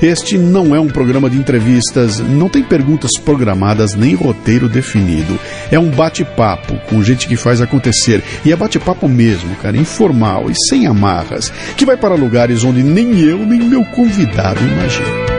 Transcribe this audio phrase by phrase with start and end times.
[0.00, 5.38] Este não é um programa de entrevistas, não tem perguntas programadas nem roteiro definido.
[5.72, 8.22] É um bate-papo com gente que faz acontecer.
[8.44, 13.18] E é bate-papo mesmo, cara, informal e sem amarras, que vai para lugares onde nem
[13.20, 15.38] eu nem meu convidado imaginam.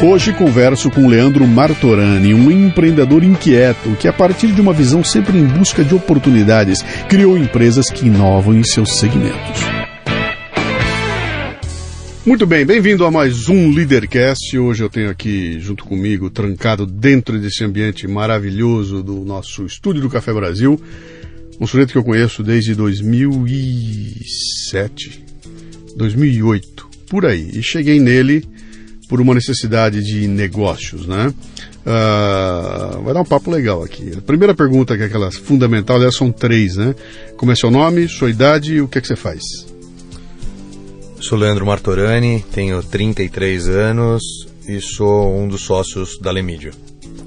[0.00, 5.38] Hoje converso com Leandro Martorani, um empreendedor inquieto que, a partir de uma visão sempre
[5.38, 9.77] em busca de oportunidades, criou empresas que inovam em seus segmentos.
[12.28, 14.58] Muito bem, bem-vindo a mais um Leadercast.
[14.58, 20.10] Hoje eu tenho aqui junto comigo, trancado dentro desse ambiente maravilhoso do nosso estúdio do
[20.10, 20.78] Café Brasil,
[21.58, 25.24] um sujeito que eu conheço desde 2007,
[25.96, 27.48] 2008, por aí.
[27.54, 28.44] E cheguei nele
[29.08, 31.32] por uma necessidade de negócios, né?
[31.80, 34.12] Uh, vai dar um papo legal aqui.
[34.18, 36.94] A primeira pergunta, que é aquela fundamental, aliás, são três, né?
[37.38, 39.40] Como é seu nome, sua idade e o que é que você faz?
[41.20, 44.22] Sou Leandro Martorani, tenho 33 anos
[44.68, 46.70] e sou um dos sócios da Lemídia.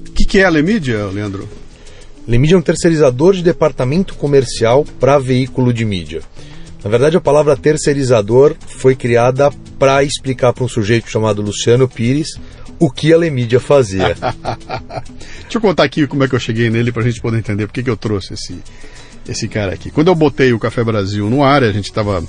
[0.08, 1.46] O que, que é a Lemídia, Leandro?
[2.26, 6.22] Lemídia é um terceirizador de departamento comercial para veículo de mídia.
[6.82, 12.40] Na verdade, a palavra terceirizador foi criada para explicar para um sujeito chamado Luciano Pires
[12.78, 14.16] o que a Lemídia fazia.
[15.42, 17.66] Deixa eu contar aqui como é que eu cheguei nele para a gente poder entender
[17.66, 18.58] por que, que eu trouxe esse,
[19.28, 19.90] esse cara aqui.
[19.90, 22.24] Quando eu botei o Café Brasil no ar, a gente estava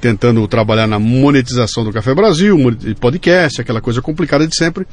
[0.00, 2.58] tentando trabalhar na monetização do Café Brasil,
[3.00, 4.86] podcast, aquela coisa complicada de sempre.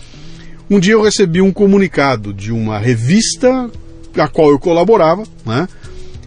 [0.69, 3.69] Um dia eu recebi um comunicado de uma revista
[4.17, 5.67] a qual eu colaborava, né?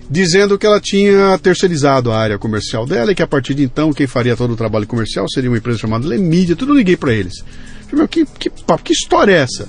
[0.09, 3.92] dizendo que ela tinha terceirizado a área comercial dela e que a partir de então
[3.92, 6.56] quem faria todo o trabalho comercial seria uma empresa chamada Lemídia.
[6.56, 7.44] Tudo eu liguei para eles.
[7.92, 9.69] Meu, que, que, que história é essa?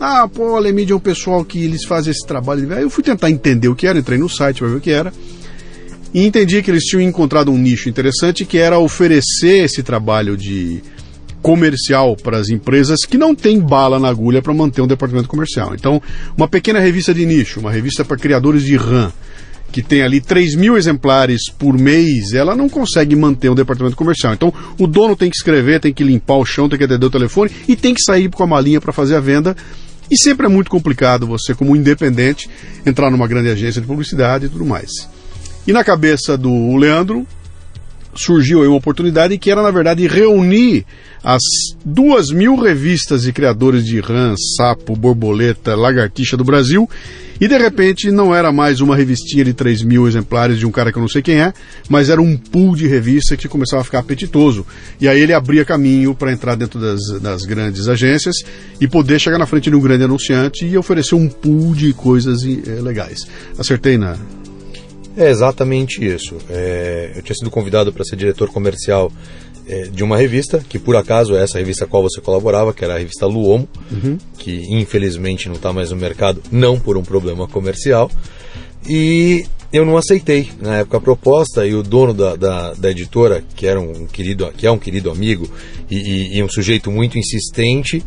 [0.00, 2.72] Ah, pô, a Lemídia é um pessoal que eles fazem esse trabalho.
[2.72, 4.90] Aí eu fui tentar entender o que era, entrei no site para ver o que
[4.90, 5.12] era.
[6.12, 10.82] E entendi que eles tinham encontrado um nicho interessante que era oferecer esse trabalho de
[11.42, 15.74] comercial para as empresas que não tem bala na agulha para manter um departamento comercial.
[15.74, 16.02] Então,
[16.36, 19.12] uma pequena revista de nicho, uma revista para criadores de RAM,
[19.70, 24.32] que tem ali 3 mil exemplares por mês, ela não consegue manter um departamento comercial.
[24.32, 27.10] Então, o dono tem que escrever, tem que limpar o chão, tem que atender o
[27.10, 29.56] telefone e tem que sair com a malinha para fazer a venda.
[30.10, 32.48] E sempre é muito complicado você, como independente,
[32.86, 34.90] entrar numa grande agência de publicidade e tudo mais.
[35.68, 37.26] E na cabeça do Leandro,
[38.14, 40.86] surgiu aí uma oportunidade que era, na verdade, reunir
[41.22, 41.42] as
[41.84, 46.88] duas mil revistas e criadores de rã, sapo, borboleta, lagartixa do Brasil.
[47.38, 50.90] E de repente não era mais uma revistinha de 3 mil exemplares de um cara
[50.90, 51.52] que eu não sei quem é,
[51.88, 54.66] mas era um pool de revista que começava a ficar apetitoso.
[54.98, 58.36] E aí ele abria caminho para entrar dentro das, das grandes agências
[58.80, 62.42] e poder chegar na frente de um grande anunciante e oferecer um pool de coisas
[62.42, 63.20] é, legais.
[63.56, 64.16] Acertei na,
[65.18, 66.36] é exatamente isso.
[66.48, 69.10] É, eu tinha sido convidado para ser diretor comercial
[69.66, 72.84] é, de uma revista, que por acaso é essa revista a qual você colaborava, que
[72.84, 74.16] era a revista Luomo, uhum.
[74.38, 78.10] que infelizmente não está mais no mercado, não por um problema comercial.
[78.88, 83.42] E eu não aceitei na época a proposta e o dono da, da, da editora,
[83.54, 85.50] que era um querido, que é um querido amigo
[85.90, 88.02] e, e, e um sujeito muito insistente,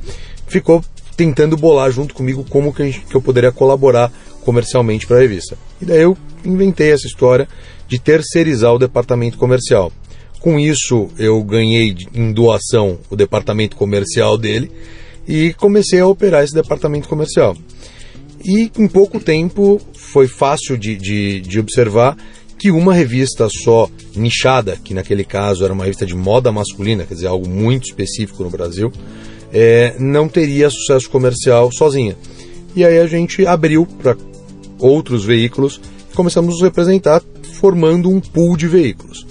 [0.47, 0.83] ficou
[1.16, 4.11] tentando bolar junto comigo como que, gente, que eu poderia colaborar
[4.44, 5.57] comercialmente para a revista.
[5.81, 7.47] E daí eu inventei essa história
[7.88, 9.91] de terceirizar o departamento comercial.
[10.40, 14.72] Com isso, eu ganhei em doação o departamento comercial dele
[15.28, 17.56] e comecei a operar esse departamento comercial.
[18.44, 22.18] E em pouco tempo foi fácil de, de, de observar
[22.58, 27.16] que uma revista só nichada, que naquele caso era uma revista de moda masculina, quer
[27.16, 28.91] dizer, algo muito específico no Brasil,
[29.52, 32.16] é, não teria sucesso comercial sozinha.
[32.76, 34.16] E aí a gente abriu para
[34.81, 35.79] outros veículos
[36.11, 37.22] e começamos a nos representar
[37.53, 39.25] formando um pool de veículos.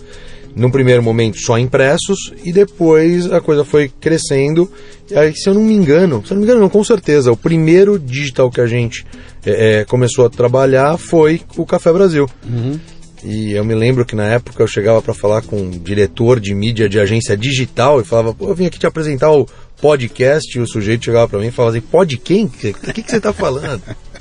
[0.54, 4.70] Num primeiro momento só impressos e depois a coisa foi crescendo.
[5.10, 7.30] E aí, se eu não me engano, se eu não me engano, não, com certeza,
[7.30, 9.06] o primeiro digital que a gente
[9.44, 12.28] é, é começou a trabalhar foi o Café Brasil.
[12.44, 12.78] Uhum.
[13.22, 16.54] E eu me lembro que na época eu chegava para falar com um diretor de
[16.54, 19.46] mídia de agência digital e falava, pô, eu vim aqui te apresentar o
[19.80, 20.56] podcast.
[20.56, 22.46] E o sujeito chegava para mim e falava assim: pode quem?
[22.46, 23.82] O que, que, que você está falando?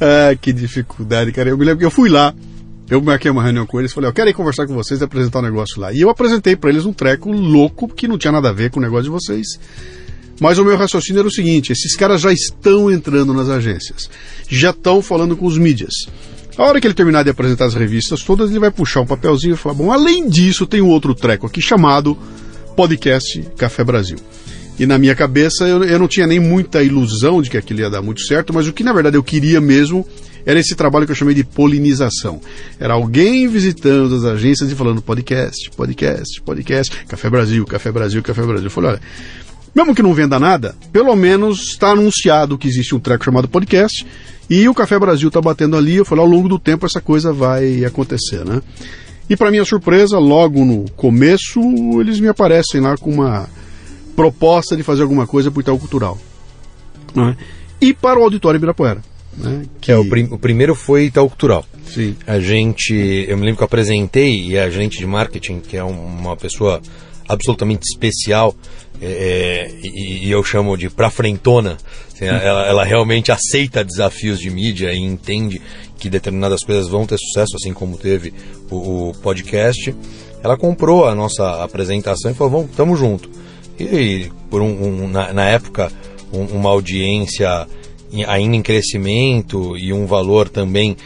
[0.00, 1.50] Ah, que dificuldade, cara.
[1.50, 2.34] Eu me lembro que eu fui lá,
[2.90, 5.40] eu marquei uma reunião com eles, falei, eu quero ir conversar com vocês e apresentar
[5.40, 5.92] um negócio lá.
[5.92, 8.78] E eu apresentei para eles um treco louco que não tinha nada a ver com
[8.78, 9.46] o negócio de vocês.
[10.40, 14.08] Mas o meu raciocínio era o seguinte: esses caras já estão entrando nas agências,
[14.48, 15.92] já estão falando com os mídias.
[16.56, 19.54] A hora que ele terminar de apresentar as revistas todas, ele vai puxar um papelzinho
[19.54, 22.16] e falar: bom, além disso, tem um outro treco aqui chamado
[22.76, 24.18] Podcast Café Brasil.
[24.78, 27.90] E na minha cabeça eu, eu não tinha nem muita ilusão de que aquilo ia
[27.90, 30.06] dar muito certo, mas o que na verdade eu queria mesmo
[30.46, 32.40] era esse trabalho que eu chamei de polinização.
[32.78, 38.42] Era alguém visitando as agências e falando podcast, podcast, podcast, Café Brasil, Café Brasil, Café
[38.42, 38.64] Brasil.
[38.64, 39.00] Eu falei, olha,
[39.74, 44.06] mesmo que não venda nada, pelo menos está anunciado que existe um treco chamado podcast
[44.48, 45.96] e o Café Brasil está batendo ali.
[45.96, 48.62] Eu falei, ao longo do tempo essa coisa vai acontecer, né?
[49.28, 51.60] E para minha surpresa, logo no começo,
[52.00, 53.46] eles me aparecem lá com uma
[54.18, 56.18] proposta de fazer alguma coisa para o Itaú Cultural.
[57.14, 57.36] Né?
[57.80, 59.00] E para o Auditório Ibirapuera.
[59.36, 59.62] Né?
[59.80, 59.92] Que...
[59.92, 61.64] É, o, prim o, primeiro foi Itaú Cultural.
[61.86, 62.16] Sim.
[62.26, 62.92] A gente,
[63.28, 66.82] eu me lembro que eu apresentei e a gerente de marketing, que é uma pessoa
[67.28, 68.56] absolutamente especial,
[69.00, 71.76] é, e, e, eu chamo de pra frentona,
[72.12, 75.62] assim, ela, ela, realmente aceita desafios de mídia e entende
[75.96, 78.34] que determinadas coisas vão ter sucesso, assim como teve
[78.68, 79.94] o, o podcast.
[80.42, 83.38] Ela comprou a nossa apresentação e falou: vamos, tamo junto
[83.78, 85.90] e por um, um na, na, época
[86.32, 87.66] um, uma audiência
[88.26, 90.96] ainda em crescimento e um valor também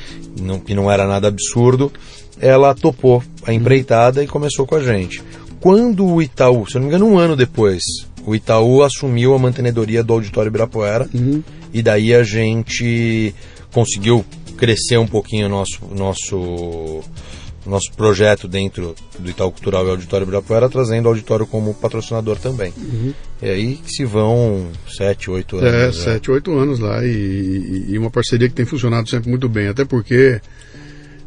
[0.41, 1.93] não, que não era nada absurdo,
[2.41, 5.23] ela topou a empreitada e começou com a gente.
[5.61, 7.83] Quando o Itaú, se eu não me engano, um ano depois,
[8.27, 11.43] o Itaú assumiu a mantenedoria do Auditório Ibirapuera uhum.
[11.73, 13.35] e daí a gente
[13.73, 14.25] conseguiu
[14.57, 17.03] crescer um pouquinho o nosso, nosso
[17.65, 22.73] nosso projeto dentro do Itaú Cultural e Auditório Ibirapuera, trazendo o auditório como patrocinador também.
[22.77, 23.15] Uhum.
[23.41, 25.73] E aí se vão sete, oito anos.
[25.73, 29.69] É, sete, oito anos lá e, e, uma parceria que tem funcionado sempre muito bem,
[29.69, 30.41] até porque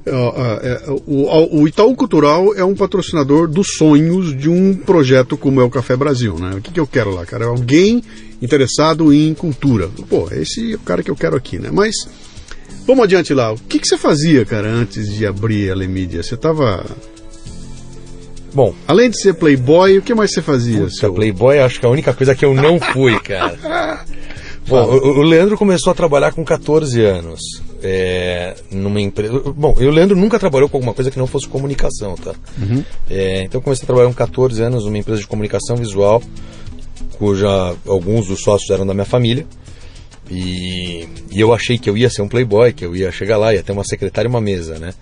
[0.06, 5.64] é, o, o, Itaú Cultural é um patrocinador dos sonhos de um projeto como é
[5.64, 6.56] o Café Brasil, né?
[6.58, 7.46] O que, que eu quero lá, cara?
[7.46, 8.04] Alguém
[8.42, 9.90] interessado em cultura.
[10.10, 11.70] Pô, esse é o cara que eu quero aqui, né?
[11.72, 11.96] Mas
[12.86, 13.52] Vamos adiante lá.
[13.52, 16.22] O que, que você fazia, cara, antes de abrir a Lemídia?
[16.22, 16.86] Você tava.
[18.54, 18.74] Bom.
[18.88, 20.82] Além de ser playboy, o que mais você fazia?
[20.82, 21.14] Puta, seu...
[21.14, 24.06] playboy acho que é a única coisa que eu não fui, cara.
[24.68, 27.40] Bom, o, o, Leandro começou a trabalhar com 14 anos.
[27.84, 29.40] É, numa empresa.
[29.56, 32.34] Bom, e o Leandro nunca trabalhou com alguma coisa que não fosse comunicação, tá?
[32.58, 32.84] Uhum.
[33.08, 36.22] É, então eu comecei a trabalhar com 14 anos numa empresa de comunicação visual,
[37.20, 39.46] cuja alguns dos sócios eram da minha família.
[40.30, 43.54] E, e, eu achei que eu ia ser um playboy, que eu ia chegar lá,
[43.54, 44.94] ia ter uma secretária e uma mesa, né?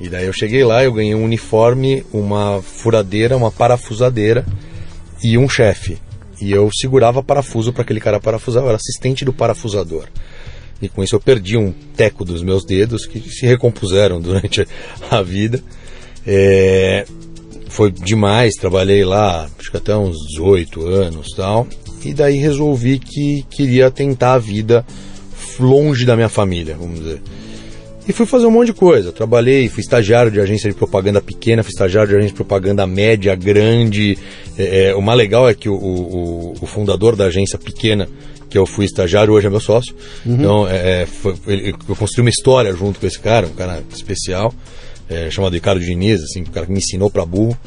[0.00, 4.46] E daí eu cheguei lá, eu ganhei um uniforme, uma furadeira, uma parafusadeira
[5.22, 5.98] e um chefe.
[6.40, 10.06] E eu segurava parafuso para aquele cara parafusar, eu era assistente do parafusador.
[10.80, 14.64] E com isso eu perdi um teco dos meus dedos que se recompuseram durante
[15.10, 15.60] a vida.
[16.24, 17.04] É,
[17.68, 21.66] foi demais, trabalhei lá, acho que até uns 18 anos tal
[22.04, 24.84] e daí resolvi que queria tentar a vida
[25.58, 27.20] longe da minha família, vamos dizer.
[28.08, 29.12] E fui fazer um monte de coisa.
[29.12, 33.34] Trabalhei, fui estagiário de agência de propaganda pequena, fui estagiário de agência de propaganda média,
[33.34, 34.16] grande.
[34.56, 38.08] É, é, o mais legal é que o, o, o, fundador da agência pequena,
[38.48, 39.94] que eu fui estagiário, hoje é meu sócio.
[40.24, 40.34] Uhum.
[40.34, 41.34] Então, é, é foi,
[41.86, 44.54] eu construí uma história junto com esse cara, um cara especial,
[45.10, 47.58] é, chamado Ricardo Diniz, assim, um cara que me ensinou para burro.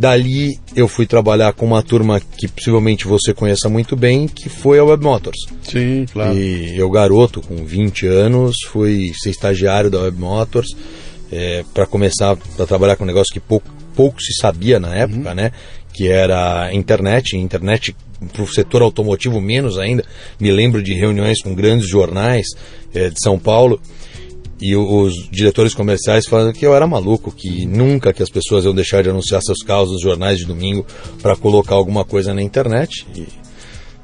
[0.00, 4.78] Dali eu fui trabalhar com uma turma que possivelmente você conheça muito bem, que foi
[4.78, 5.36] a Web Motors.
[5.62, 6.34] Sim, claro.
[6.34, 10.68] E eu, garoto, com 20 anos, fui ser estagiário da Web Motors
[11.30, 15.28] é, para começar a trabalhar com um negócio que pouco, pouco se sabia na época,
[15.28, 15.34] uhum.
[15.34, 15.52] né?
[15.92, 17.94] Que era internet, internet
[18.32, 20.02] para o setor automotivo menos ainda.
[20.40, 22.46] Me lembro de reuniões com grandes jornais
[22.94, 23.78] é, de São Paulo
[24.60, 28.74] e os diretores comerciais falando que eu era maluco, que nunca que as pessoas iam
[28.74, 30.84] deixar de anunciar seus carros nos jornais de domingo
[31.22, 33.06] para colocar alguma coisa na internet.
[33.16, 33.26] E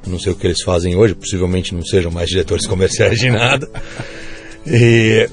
[0.09, 3.69] não sei o que eles fazem hoje, possivelmente não sejam mais diretores comerciais de nada.
[4.65, 5.29] E,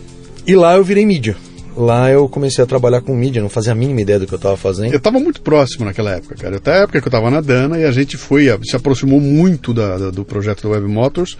[0.46, 1.36] e lá eu virei mídia.
[1.76, 4.36] Lá eu comecei a trabalhar com mídia, não fazia a mínima ideia do que eu
[4.36, 4.92] estava fazendo.
[4.92, 6.56] Eu estava muito próximo naquela época, cara.
[6.58, 9.74] Até a época que eu estava na Dana e a gente foi, se aproximou muito
[9.74, 11.36] da, da, do projeto da Web Motors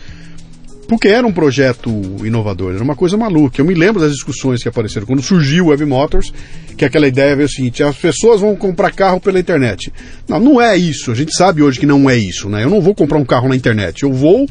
[0.89, 1.91] porque era um projeto
[2.25, 3.61] inovador, era uma coisa maluca.
[3.61, 6.33] Eu me lembro das discussões que apareceram quando surgiu o Web Motors,
[6.77, 9.93] que aquela ideia veio o seguinte: as pessoas vão comprar carro pela internet.
[10.29, 11.11] Não, não é isso.
[11.11, 12.65] A gente sabe hoje que não é isso, né?
[12.65, 14.03] Eu não vou comprar um carro na internet.
[14.03, 14.47] Eu vou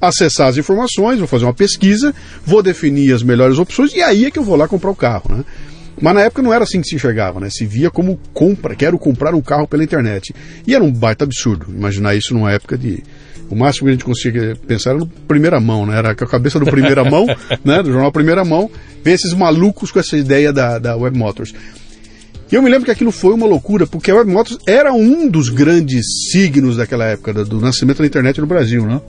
[0.00, 2.14] acessar as informações, vou fazer uma pesquisa,
[2.44, 5.34] vou definir as melhores opções e aí é que eu vou lá comprar o carro,
[5.34, 5.44] né?
[6.00, 7.48] Mas na época não era assim que se enxergava, né?
[7.50, 10.34] Se via como compra, quero comprar um carro pela internet.
[10.66, 13.02] E era um baita absurdo imaginar isso numa época de
[13.50, 15.98] o máximo que a gente conseguia pensar era no primeira mão, né?
[15.98, 17.26] Era a cabeça do primeira mão,
[17.64, 17.82] né?
[17.82, 18.70] Do jornal Primeira Mão,
[19.02, 21.54] ver esses malucos com essa ideia da, da Web Motors.
[22.50, 25.28] E eu me lembro que aquilo foi uma loucura, porque a Web Motors era um
[25.28, 29.00] dos grandes signos daquela época, do nascimento da internet no Brasil, né?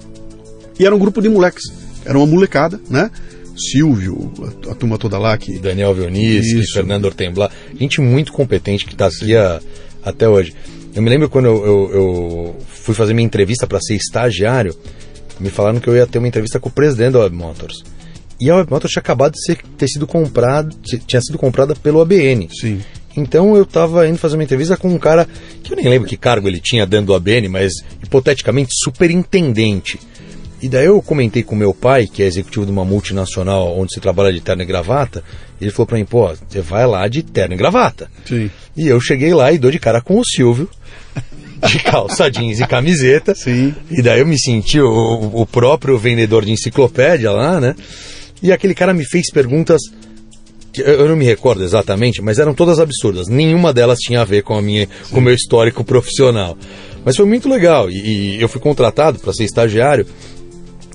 [0.79, 1.63] E era um grupo de moleques,
[2.03, 3.09] era uma molecada, né?
[3.57, 4.33] Silvio,
[4.67, 5.57] a, a turma toda lá que.
[5.59, 7.49] Daniel Vioniski, Fernando Ortembla,
[7.79, 9.61] gente muito competente que está aqui a,
[10.03, 10.53] até hoje.
[10.95, 14.73] Eu me lembro quando eu, eu, eu fui fazer minha entrevista para ser estagiário,
[15.39, 17.83] me falaram que eu ia ter uma entrevista com o presidente da Web Motors.
[18.39, 20.69] E a Web Motors tinha acabado de ser, ter sido comprada,
[21.05, 22.49] tinha sido comprada pelo ABN.
[22.49, 22.81] Sim.
[23.17, 25.27] Então eu estava indo fazer uma entrevista com um cara
[25.63, 29.99] que eu nem lembro que cargo ele tinha dentro do ABN, mas hipoteticamente superintendente.
[30.61, 33.99] E daí eu comentei com meu pai, que é executivo de uma multinacional onde se
[33.99, 35.23] trabalha de terno e gravata,
[35.59, 38.09] e ele falou para mim, pô, você vai lá de terno e gravata.
[38.25, 38.49] Sim.
[38.75, 40.69] E eu cheguei lá e dou de cara com o Silvio,
[41.67, 43.33] de calça jeans e camiseta.
[43.35, 43.73] Sim.
[43.89, 47.75] E daí eu me senti o, o próprio vendedor de enciclopédia lá, né?
[48.41, 49.81] E aquele cara me fez perguntas
[50.71, 53.27] que eu não me recordo exatamente, mas eram todas absurdas.
[53.27, 56.57] Nenhuma delas tinha a ver com a minha, com o meu histórico profissional.
[57.03, 60.05] Mas foi muito legal e, e eu fui contratado para ser estagiário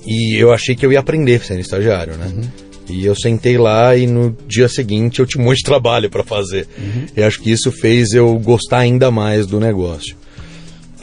[0.05, 2.27] e eu achei que eu ia aprender sendo estagiário, né?
[2.27, 2.70] Uhum.
[2.91, 6.23] E eu sentei lá e no dia seguinte eu tinha um monte de trabalho para
[6.23, 6.67] fazer.
[6.77, 7.05] Uhum.
[7.15, 10.15] E acho que isso fez eu gostar ainda mais do negócio.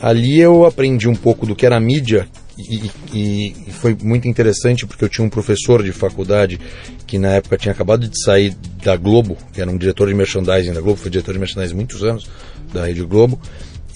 [0.01, 2.29] Ali eu aprendi um pouco do que era mídia
[2.59, 6.61] e, e, e, foi muito interessante porque eu tinha um professor de faculdade
[7.07, 10.73] que na época tinha acabado de sair da Globo, que era um diretor de merchandising
[10.73, 12.29] da Globo, foi diretor de merchandising muitos anos
[12.73, 13.41] da Rede Globo.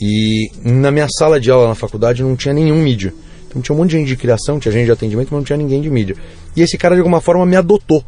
[0.01, 3.13] E na minha sala de aula na faculdade não tinha nenhum mídia.
[3.53, 5.59] Então tinha um monte de gente de criação, tinha gente de atendimento, mas não tinha
[5.59, 6.17] ninguém de mídia.
[6.57, 8.03] E esse cara, de alguma forma, me adotou.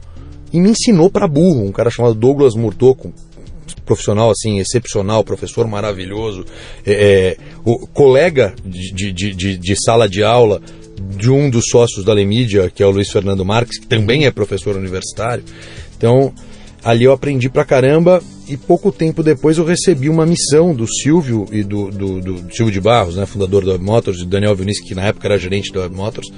[0.51, 1.67] E me ensinou para burro.
[1.67, 3.13] Um cara chamado Douglas Murtoco,
[3.85, 6.47] profissional assim, excepcional, professor maravilhoso,
[6.87, 10.63] é, é, o colega de, de, de, de, sala de aula
[11.17, 14.31] de um dos sócios da Lemídia, que é o Luiz Fernando Marques, que também é
[14.31, 15.45] professor universitário.
[15.97, 16.33] Então,
[16.85, 21.47] ali eu aprendi pra caramba e pouco tempo depois eu recebi uma missão do Silvio
[21.51, 24.55] e do, do, do Silvio de Barros, né, fundador da Web Motors, e do Daniel
[24.55, 26.29] Vinícius, que na época era gerente da Web Motors,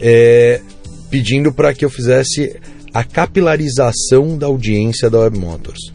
[0.00, 0.62] é,
[1.10, 2.58] pedindo para que eu fizesse
[2.94, 5.92] a capilarização da audiência da Web Motors.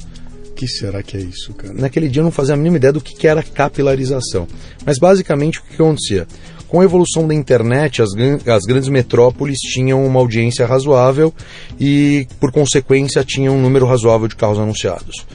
[0.52, 1.74] O que será que é isso, cara?
[1.74, 4.48] Naquele dia eu não fazia a mínima ideia do que, que era capilarização.
[4.86, 6.28] Mas basicamente o que, que acontecia?
[6.68, 8.10] Com a evolução da internet, as,
[8.48, 11.34] as grandes metrópoles tinham uma audiência razoável
[11.80, 15.26] e, por consequência, tinham um número razoável de carros anunciados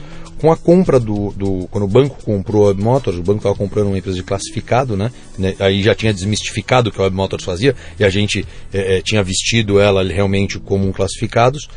[0.43, 3.55] com a compra do, do, Quando o banco comprou a Web Motors, o banco estava
[3.55, 5.09] comprando uma empresa de classificado, né?
[5.57, 9.01] Aí já tinha desmistificado o que a Web Motors fazia e a gente é, é,
[9.01, 11.69] tinha vestido ela realmente como um classificados.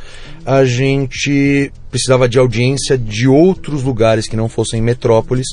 [0.44, 5.46] A gente precisava de audiência de outros lugares que não fossem metrópoles,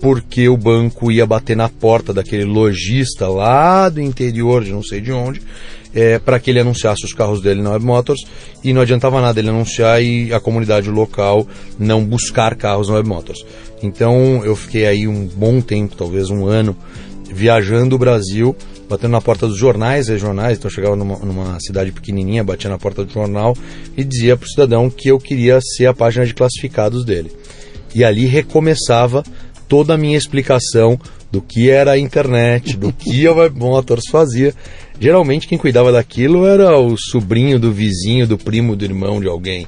[0.00, 5.02] porque o banco ia bater na porta daquele lojista lá do interior de não sei
[5.02, 5.42] de onde
[5.96, 8.20] é, para que ele anunciasse os carros dele na Web Motors
[8.62, 11.48] e não adiantava nada ele anunciar e a comunidade local
[11.78, 13.46] não buscar carros na Web Motors.
[13.82, 16.76] Então eu fiquei aí um bom tempo, talvez um ano,
[17.32, 18.54] viajando o Brasil,
[18.90, 20.58] batendo na porta dos jornais regionais.
[20.58, 23.56] Então eu chegava numa, numa cidade pequenininha, batia na porta do jornal
[23.96, 27.32] e dizia para o cidadão que eu queria ser a página de classificados dele.
[27.94, 29.24] E ali recomeçava
[29.66, 31.00] toda a minha explicação
[31.30, 34.54] do que era a internet, do que a Web Motors fazia.
[35.00, 39.66] Geralmente quem cuidava daquilo era o sobrinho do vizinho, do primo, do irmão de alguém.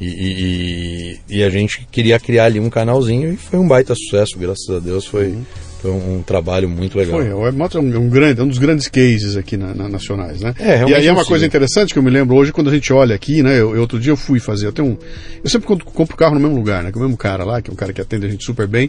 [0.00, 4.38] E, e, e, a gente queria criar ali um canalzinho e foi um baita sucesso,
[4.38, 5.04] graças a Deus.
[5.04, 5.44] Foi, uhum.
[5.82, 7.20] foi um, um, trabalho muito legal.
[7.20, 10.54] Foi, é um, um, grande, um dos grandes cases aqui na, na nacionais, né?
[10.58, 12.90] É, e aí é uma coisa interessante que eu me lembro hoje quando a gente
[12.94, 13.60] olha aqui, né?
[13.60, 14.96] Eu, eu outro dia eu fui fazer, eu tenho um,
[15.44, 16.90] eu sempre compro carro no mesmo lugar, né?
[16.90, 18.88] Com o mesmo cara lá, que é um cara que atende a gente super bem.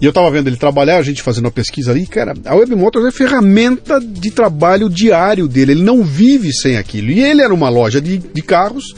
[0.00, 2.74] E eu tava vendo ele trabalhar, a gente fazendo uma pesquisa ali, cara, a Web
[2.74, 7.10] Motors é ferramenta de trabalho diário dele, ele não vive sem aquilo.
[7.10, 8.94] E ele era uma loja de, de carros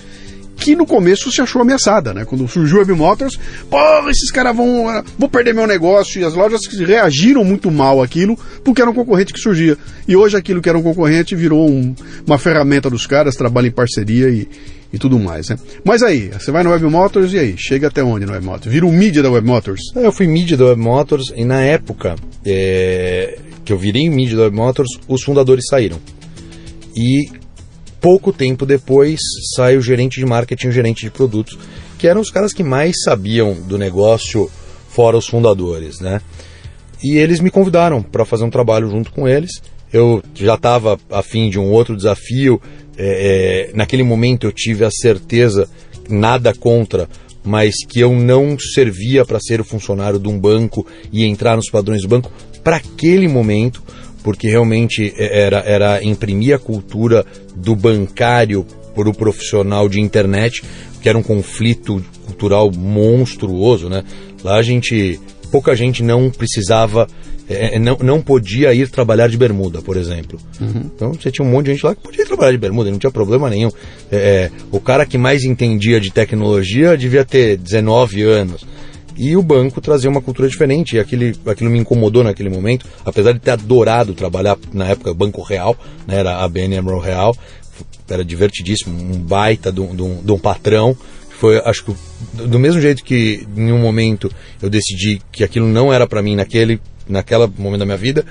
[0.62, 2.24] que no começo se achou ameaçada, né?
[2.24, 3.38] Quando surgiu a Motors,
[3.68, 6.20] pô, esses caras vão, ah, vou perder meu negócio.
[6.20, 9.76] E as lojas reagiram muito mal àquilo, porque era um concorrente que surgia.
[10.06, 11.94] E hoje aquilo que era um concorrente virou um,
[12.26, 14.48] uma ferramenta dos caras, trabalha em parceria e,
[14.92, 15.58] e tudo mais, né?
[15.84, 17.54] Mas aí, você vai no Web Motors e aí?
[17.58, 18.72] Chega até onde no Web Motors?
[18.72, 19.80] Vira o mídia da Web Motors?
[19.96, 22.14] Eu fui mídia da Web Motors e na época
[22.46, 25.98] é, que eu virei mídia da Web Motors, os fundadores saíram.
[26.94, 27.41] E
[28.02, 29.20] pouco tempo depois
[29.54, 31.56] sai o gerente de marketing o gerente de produtos,
[31.96, 34.50] que eram os caras que mais sabiam do negócio
[34.88, 36.20] fora os fundadores, né?
[37.02, 39.62] E eles me convidaram para fazer um trabalho junto com eles.
[39.92, 42.60] Eu já estava afim de um outro desafio,
[42.98, 45.68] é, é, naquele momento eu tive a certeza,
[46.08, 47.08] nada contra,
[47.44, 51.70] mas que eu não servia para ser o funcionário de um banco e entrar nos
[51.70, 52.30] padrões do banco
[52.62, 53.82] para aquele momento,
[54.22, 57.24] porque realmente é, era, era imprimir a cultura
[57.54, 60.62] do bancário para o profissional de internet,
[61.00, 64.04] que era um conflito cultural monstruoso, né?
[64.44, 67.06] Lá a gente, pouca gente não precisava,
[67.48, 70.38] é, não, não podia ir trabalhar de bermuda, por exemplo.
[70.60, 70.90] Uhum.
[70.94, 72.98] Então você tinha um monte de gente lá que podia ir trabalhar de bermuda, não
[72.98, 73.70] tinha problema nenhum.
[74.10, 78.64] É, o cara que mais entendia de tecnologia devia ter 19 anos.
[79.16, 83.32] E o banco trazia uma cultura diferente, e aquele, aquilo me incomodou naquele momento, apesar
[83.32, 85.76] de ter adorado trabalhar na época Banco Real,
[86.06, 87.36] né, era a BNM Real,
[88.08, 90.96] era divertidíssimo, um baita de um, de um, patrão,
[91.30, 91.94] foi, acho que,
[92.46, 96.36] do mesmo jeito que em um momento eu decidi que aquilo não era para mim
[96.36, 98.24] naquele, naquela momento da minha vida,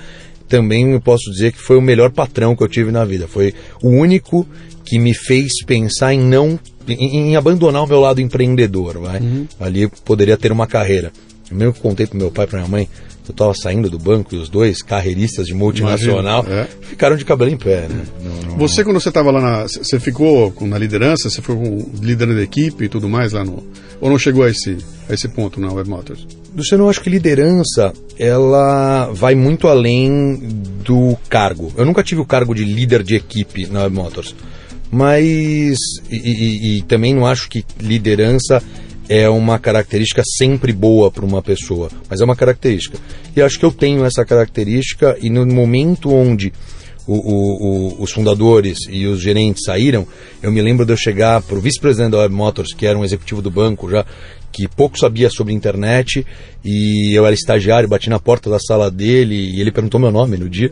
[0.52, 3.26] também eu posso dizer que foi o melhor patrão que eu tive na vida.
[3.26, 4.46] Foi o único
[4.84, 9.18] que me fez pensar em não em, em abandonar o meu lado empreendedor, vai.
[9.18, 9.46] Uhum.
[9.58, 11.10] Ali poderia ter uma carreira.
[11.50, 12.88] Eu mesmo contei pro meu pai, pra minha mãe,
[13.28, 16.66] eu estava saindo do banco e os dois carreiristas de multinacional é.
[16.80, 18.04] ficaram de cabelo em pé, né?
[18.22, 18.58] Não, não...
[18.58, 21.56] Você quando você estava lá na, você ficou na liderança, você foi
[22.00, 23.64] liderando a equipe e tudo mais lá no,
[24.00, 26.26] ou não chegou a esse a esse ponto na Web Motors?
[26.54, 30.40] Luciano, eu acho que liderança ela vai muito além
[30.84, 31.72] do cargo.
[31.76, 34.34] Eu nunca tive o cargo de líder de equipe na Web Motors,
[34.90, 35.78] mas
[36.10, 38.62] e, e, e também não acho que liderança
[39.08, 42.98] é uma característica sempre boa para uma pessoa, mas é uma característica.
[43.34, 46.52] E acho que eu tenho essa característica e no momento onde
[47.06, 50.06] o, o, o, os fundadores e os gerentes saíram,
[50.42, 53.04] eu me lembro de eu chegar para o vice-presidente da Web Motors, que era um
[53.04, 54.04] executivo do banco já,
[54.52, 56.24] que pouco sabia sobre internet
[56.62, 60.36] e eu era estagiário, bati na porta da sala dele e ele perguntou meu nome
[60.36, 60.70] no dia,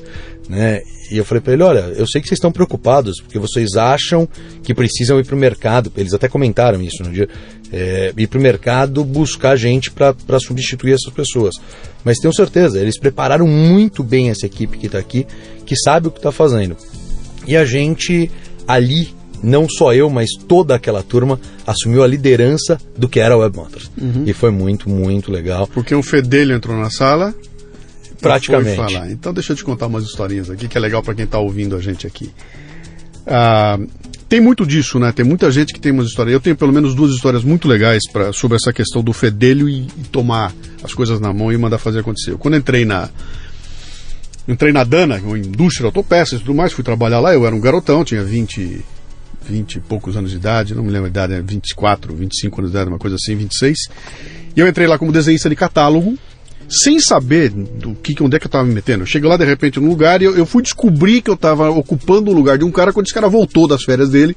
[0.48, 0.82] né?
[1.10, 4.28] E eu falei para ele, olha, eu sei que vocês estão preocupados porque vocês acham
[4.62, 5.92] que precisam ir para o mercado.
[5.96, 7.28] Eles até comentaram isso no dia,
[7.72, 11.56] é, ir para o mercado buscar gente para substituir essas pessoas.
[12.04, 15.26] Mas tenho certeza, eles prepararam muito bem essa equipe que está aqui,
[15.66, 16.76] que sabe o que está fazendo.
[17.46, 18.30] E a gente
[18.66, 19.08] ali
[19.42, 23.56] não só eu, mas toda aquela turma assumiu a liderança do que era a Web
[23.56, 23.90] Motors.
[24.00, 24.24] Uhum.
[24.26, 25.66] E foi muito, muito legal.
[25.66, 27.34] Porque um fedelho entrou na sala.
[28.20, 28.76] Praticamente.
[28.76, 29.10] Falar.
[29.10, 31.76] Então deixa eu te contar umas historinhas aqui que é legal para quem está ouvindo
[31.76, 32.30] a gente aqui.
[33.26, 33.78] Ah,
[34.28, 35.10] tem muito disso, né?
[35.10, 36.32] Tem muita gente que tem umas histórias.
[36.32, 39.82] Eu tenho pelo menos duas histórias muito legais pra, sobre essa questão do fedelho e,
[39.82, 40.52] e tomar
[40.84, 42.36] as coisas na mão e mandar fazer acontecer.
[42.38, 43.10] Quando entrei na,
[44.46, 48.04] entrei na Dana, indústria autopeças e tudo mais, fui trabalhar lá, eu era um garotão,
[48.04, 48.84] tinha 20,
[49.48, 52.76] 20 e poucos anos de idade, não me lembro a idade, 24, 25 anos de
[52.76, 53.78] idade, uma coisa assim, 26.
[54.56, 56.16] E eu entrei lá como desenhista de catálogo,
[56.70, 59.02] sem saber do que, onde é que eu estava me metendo.
[59.02, 61.68] Eu cheguei lá de repente num lugar e eu, eu fui descobrir que eu estava
[61.68, 64.36] ocupando o lugar de um cara quando esse cara voltou das férias dele.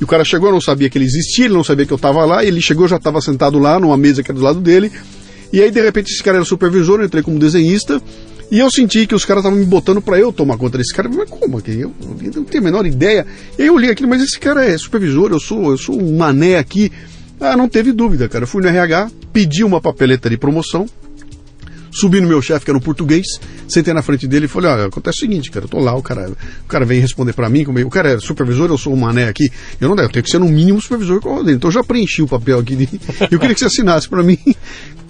[0.00, 1.96] E o cara chegou, eu não sabia que ele existia, ele não sabia que eu
[1.96, 4.60] estava lá, ele chegou, eu já estava sentado lá numa mesa que era do lado
[4.60, 4.92] dele.
[5.52, 8.02] E aí, de repente, esse cara era supervisor, eu entrei como desenhista.
[8.50, 11.08] E eu senti que os caras estavam me botando para eu tomar conta desse cara.
[11.08, 11.62] Mas como?
[11.66, 13.26] Eu, eu não tenho a menor ideia.
[13.58, 16.16] E aí eu olhei aquilo, mas esse cara é supervisor, eu sou, eu sou um
[16.16, 16.92] mané aqui.
[17.40, 18.44] Ah, não teve dúvida, cara.
[18.44, 20.86] Eu fui no RH, pedi uma papeleta de promoção,
[21.92, 23.26] subi no meu chefe, que era um português,
[23.68, 26.02] sentei na frente dele e falei, olha, acontece o seguinte, cara, eu tô lá, o
[26.02, 28.96] cara, o cara vem responder para mim, como, o cara é supervisor, eu sou um
[28.96, 29.50] mané aqui,
[29.80, 32.26] eu não eu tenho que ser no mínimo supervisor com Então eu já preenchi o
[32.26, 32.88] papel aqui, de,
[33.30, 34.38] eu queria que você assinasse para mim.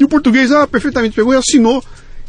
[0.01, 1.85] E o português, ah, perfeitamente, pegou e assinou,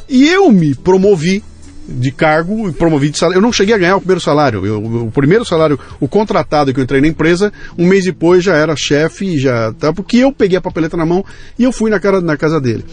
[0.07, 1.41] e eu me promovi
[1.87, 3.37] de cargo e promovi de salário.
[3.37, 4.65] Eu não cheguei a ganhar o primeiro salário.
[4.65, 8.55] Eu, o primeiro salário, o contratado que eu entrei na empresa, um mês depois já
[8.55, 11.25] era chefe, já tá, porque eu peguei a papeleta na mão
[11.57, 12.85] e eu fui na, cara, na casa dele.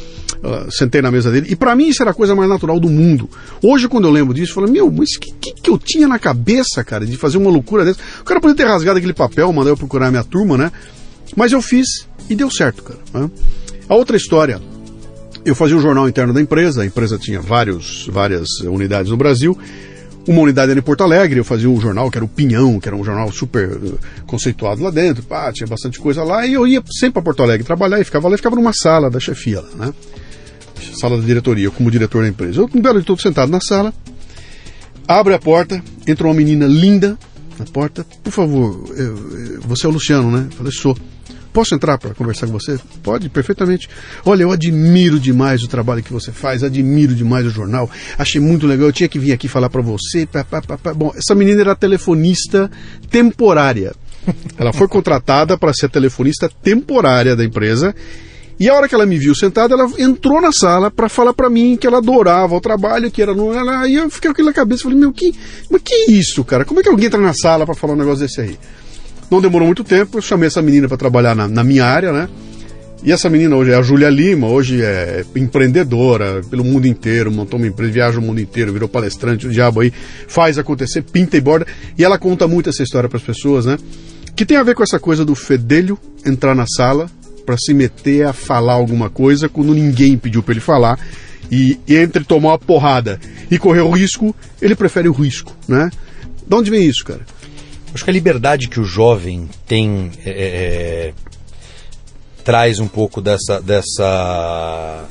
[0.43, 1.47] Uh, sentei na mesa dele.
[1.51, 3.29] E para mim isso era a coisa mais natural do mundo.
[3.63, 6.09] Hoje, quando eu lembro disso, eu falo, meu, mas o que, que, que, eu tinha
[6.09, 8.01] na cabeça, cara, de fazer uma loucura dessa?
[8.21, 10.73] O cara podia ter rasgado aquele papel, mandar eu procurar a minha turma, né?
[11.37, 11.87] Mas eu fiz
[12.29, 12.99] e deu certo, cara.
[13.15, 13.31] Né?
[13.89, 14.61] A outra história
[15.45, 19.57] eu fazia o jornal interno da empresa, a empresa tinha vários, várias unidades no Brasil.
[20.27, 22.87] Uma unidade era em Porto Alegre, eu fazia um jornal que era o Pinhão, que
[22.87, 26.67] era um jornal super uh, conceituado lá dentro, pá, tinha bastante coisa lá, e eu
[26.67, 29.61] ia sempre para Porto Alegre trabalhar e ficava lá, e ficava numa sala da chefia
[29.61, 29.95] lá, né?
[31.01, 32.61] Sala da diretoria, eu como diretor da empresa.
[32.61, 33.95] Eu, um belo de todo sentado na sala,
[35.09, 37.19] abre a porta, entra uma menina linda
[37.59, 40.49] na porta, por favor, eu, você é o Luciano, né?
[40.51, 40.97] Eu falei, sou.
[41.53, 42.79] Posso entrar para conversar com você?
[43.03, 43.89] Pode, perfeitamente.
[44.25, 47.91] Olha, eu admiro demais o trabalho que você faz, admiro demais o jornal.
[48.17, 48.89] Achei muito legal.
[48.89, 50.27] Eu tinha que vir aqui falar para você.
[50.27, 52.71] Pá, pá, pá, Bom, essa menina era telefonista
[53.11, 53.93] temporária.
[54.57, 57.95] Ela foi contratada para ser telefonista temporária da empresa.
[58.61, 61.49] E a hora que ela me viu sentada, ela entrou na sala para falar para
[61.49, 63.51] mim que ela adorava o trabalho, que era no.
[63.51, 65.35] Aí eu fiquei com aquilo na cabeça, falei, meu, que,
[65.71, 66.67] mas que isso, cara?
[66.67, 68.59] Como é que alguém entra na sala para falar um negócio desse aí?
[69.31, 72.29] Não demorou muito tempo, eu chamei essa menina para trabalhar na, na, minha área, né?
[73.03, 77.59] E essa menina hoje é a Júlia Lima, hoje é empreendedora pelo mundo inteiro, montou
[77.59, 79.93] uma empresa, viaja o mundo inteiro, virou palestrante, o diabo aí,
[80.29, 81.67] faz acontecer, pinta e borda.
[81.97, 83.79] E ela conta muito essa história para as pessoas, né?
[84.41, 87.11] que tem a ver com essa coisa do fedelho entrar na sala
[87.45, 90.99] para se meter a falar alguma coisa quando ninguém pediu para ele falar.
[91.51, 95.91] E, e entre tomar uma porrada e correr o risco, ele prefere o risco, né?
[96.47, 97.21] De onde vem isso, cara?
[97.95, 101.15] Acho que a liberdade que o jovem tem é, é,
[102.45, 105.09] traz um pouco dessa, dessa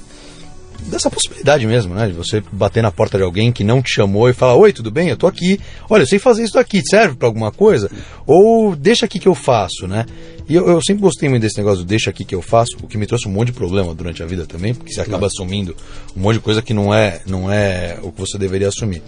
[0.87, 2.07] dessa possibilidade mesmo, né?
[2.07, 4.91] De você bater na porta de alguém que não te chamou e falar: Oi, tudo
[4.91, 5.09] bem?
[5.09, 5.59] Eu tô aqui.
[5.89, 7.89] Olha, eu sei fazer isso aqui, serve para alguma coisa?
[8.25, 10.05] Ou deixa aqui que eu faço, né?
[10.47, 12.87] E eu, eu, sempre gostei muito desse negócio do deixa aqui que eu faço, o
[12.87, 15.75] que me trouxe um monte de problema durante a vida também, porque você acaba assumindo
[16.17, 19.03] um monte de coisa que não é, não é o que você deveria assumir.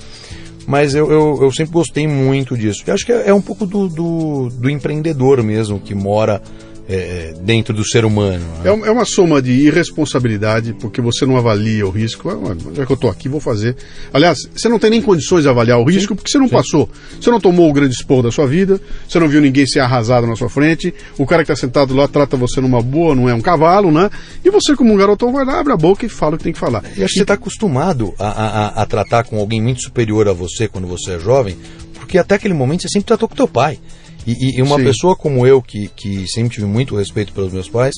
[0.67, 2.83] Mas eu, eu, eu sempre gostei muito disso.
[2.85, 6.41] Eu acho que é, é um pouco do, do, do empreendedor mesmo que mora
[6.87, 8.43] é, dentro do ser humano.
[8.63, 8.69] Né?
[8.69, 12.29] É, é, uma soma de irresponsabilidade, porque você não avalia o risco.
[12.29, 13.75] Ah, já que eu estou aqui, vou fazer.
[14.13, 16.15] Aliás, você não tem nem condições de avaliar o risco, Sim.
[16.15, 16.53] porque você não Sim.
[16.53, 16.89] passou.
[17.19, 20.27] Você não tomou o grande expor da sua vida, você não viu ninguém ser arrasado
[20.27, 23.33] na sua frente, o cara que está sentado lá trata você numa boa, não é
[23.33, 24.09] um cavalo, né?
[24.43, 26.53] E você, como um garotão, vai lá, abre a boca e fala o que tem
[26.53, 26.83] que falar.
[26.97, 30.33] E acho que você está acostumado a, a, a tratar com alguém muito superior a
[30.33, 31.57] você quando você é jovem,
[31.93, 33.79] porque até aquele momento você sempre tratou com teu pai.
[34.25, 34.83] E, e uma Sim.
[34.83, 37.95] pessoa como eu, que, que sempre tive muito respeito pelos meus pais,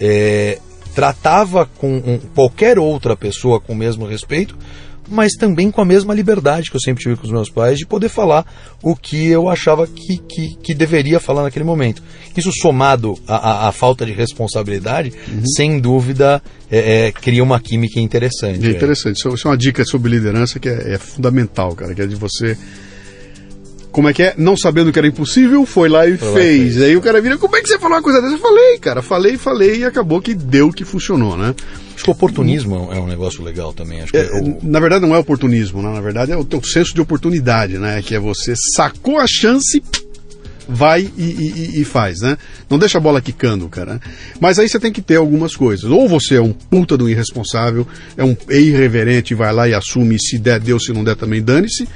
[0.00, 0.58] é,
[0.94, 4.56] tratava com um, qualquer outra pessoa com o mesmo respeito,
[5.08, 7.84] mas também com a mesma liberdade que eu sempre tive com os meus pais de
[7.84, 8.46] poder falar
[8.80, 12.00] o que eu achava que, que, que deveria falar naquele momento.
[12.36, 15.42] Isso somado à, à falta de responsabilidade, uhum.
[15.56, 18.64] sem dúvida, é, é, cria uma química interessante.
[18.64, 19.16] É interessante.
[19.16, 22.56] Isso é uma dica sobre liderança que é, é fundamental, cara, que é de você
[23.90, 24.34] como é que é?
[24.36, 26.76] Não sabendo que era impossível, foi lá e foi fez.
[26.76, 28.34] Lá, Aí o cara vira, como é que você falou uma coisa dessa?
[28.34, 31.54] Eu falei, cara, falei, falei e acabou que deu que funcionou, né?
[31.94, 34.00] Acho que o oportunismo é um negócio legal também.
[34.00, 34.58] Acho é, é o...
[34.62, 35.92] Na verdade não é oportunismo, né?
[35.92, 38.00] na verdade é o teu senso de oportunidade, né?
[38.02, 39.82] Que é você sacou a chance,
[40.68, 42.38] vai e, e, e, faz, né?
[42.70, 44.00] Não deixa a bola quicando, cara.
[44.40, 45.84] Mas aí você tem que ter algumas coisas.
[45.90, 50.38] Ou você é um puta do irresponsável, é um irreverente, vai lá e assume, se
[50.38, 51.88] der, deu, se não der, também dane-se.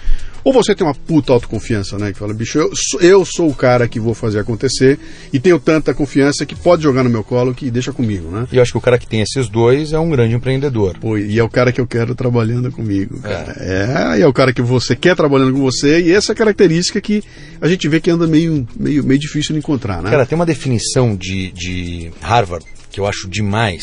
[0.45, 2.13] Ou você tem uma puta autoconfiança, né?
[2.13, 4.99] Que fala, bicho, eu, eu sou o cara que vou fazer acontecer
[5.33, 8.47] e tenho tanta confiança que pode jogar no meu colo que deixa comigo, né?
[8.53, 10.99] E eu acho que o cara que tem esses dois é um grande empreendedor.
[10.99, 13.57] Pô, e é o cara que eu quero trabalhando comigo, cara.
[13.59, 17.01] É, é, e é o cara que você quer trabalhando com você e essa característica
[17.01, 17.25] que
[17.59, 20.11] a gente vê que anda meio, meio, meio difícil de encontrar, né?
[20.11, 23.83] Cara, tem uma definição de, de Harvard que eu acho demais,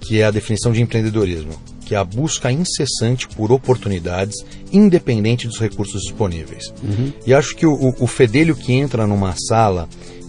[0.00, 5.58] que é a definição de empreendedorismo que é a busca incessante por oportunidades, independente dos
[5.58, 6.72] recursos disponíveis.
[6.84, 7.12] Uhum.
[7.26, 9.88] E acho que o, o, fedelho que entra numa sala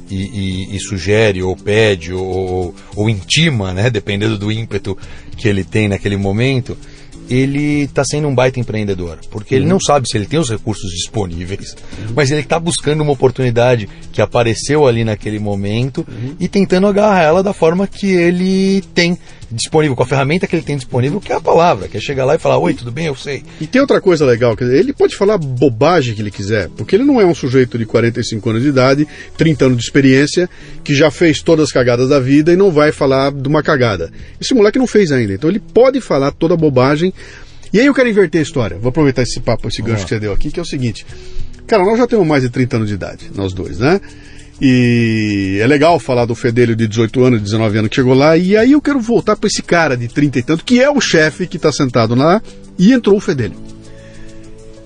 [0.10, 4.98] e, e, e sugere, ou pede, ou, ou, intima, né, dependendo do ímpeto
[5.38, 6.76] que ele tem naquele momento,
[7.30, 9.62] ele está sendo um baita empreendedor, porque uhum.
[9.62, 12.14] ele não sabe se ele tem os recursos disponíveis, uhum.
[12.16, 16.36] mas ele está buscando uma oportunidade que apareceu ali naquele momento uhum.
[16.40, 19.16] e tentando agarrar ela da forma que ele tem
[19.52, 22.26] disponível, com a ferramenta que ele tem disponível, que é a palavra, que é chegar
[22.26, 23.44] lá e falar, oi, tudo bem, eu sei.
[23.60, 27.04] E tem outra coisa legal, dizer, ele pode falar bobagem que ele quiser, porque ele
[27.04, 30.50] não é um sujeito de 45 anos de idade, 30 anos de experiência,
[30.84, 34.12] que já fez todas as cagadas da vida e não vai falar de uma cagada.
[34.40, 37.14] Esse moleque não fez ainda, então ele pode falar toda bobagem.
[37.74, 40.20] E aí eu quero inverter a história, vou aproveitar esse papo, esse gancho que você
[40.20, 41.06] deu aqui, que é o seguinte,
[41.66, 44.02] cara, nós já temos mais de 30 anos de idade, nós dois, né?
[44.64, 48.38] E é legal falar do Fedelho de 18 anos, 19 anos que chegou lá.
[48.38, 51.02] E aí eu quero voltar para esse cara de 30 e tanto, que é o
[51.02, 52.40] chefe que está sentado lá,
[52.78, 53.56] e entrou o Fedelho.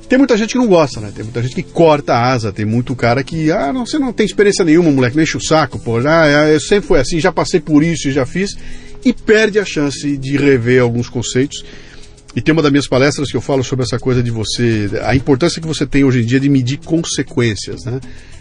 [0.08, 1.12] Tem muita gente que não gosta, né?
[1.14, 4.14] Tem muita gente que corta a asa, tem muito cara que, ah, não, você não
[4.14, 7.60] tem experiência nenhuma, moleque, enche o saco, pô, ah, eu sempre fui assim, já passei
[7.60, 8.56] por isso e já fiz,
[9.04, 11.66] e perde a chance de rever alguns conceitos.
[12.36, 15.16] E tem uma das minhas palestras que eu falo sobre essa coisa de você, a
[15.16, 18.00] importância que você tem hoje em dia de medir consequências, né?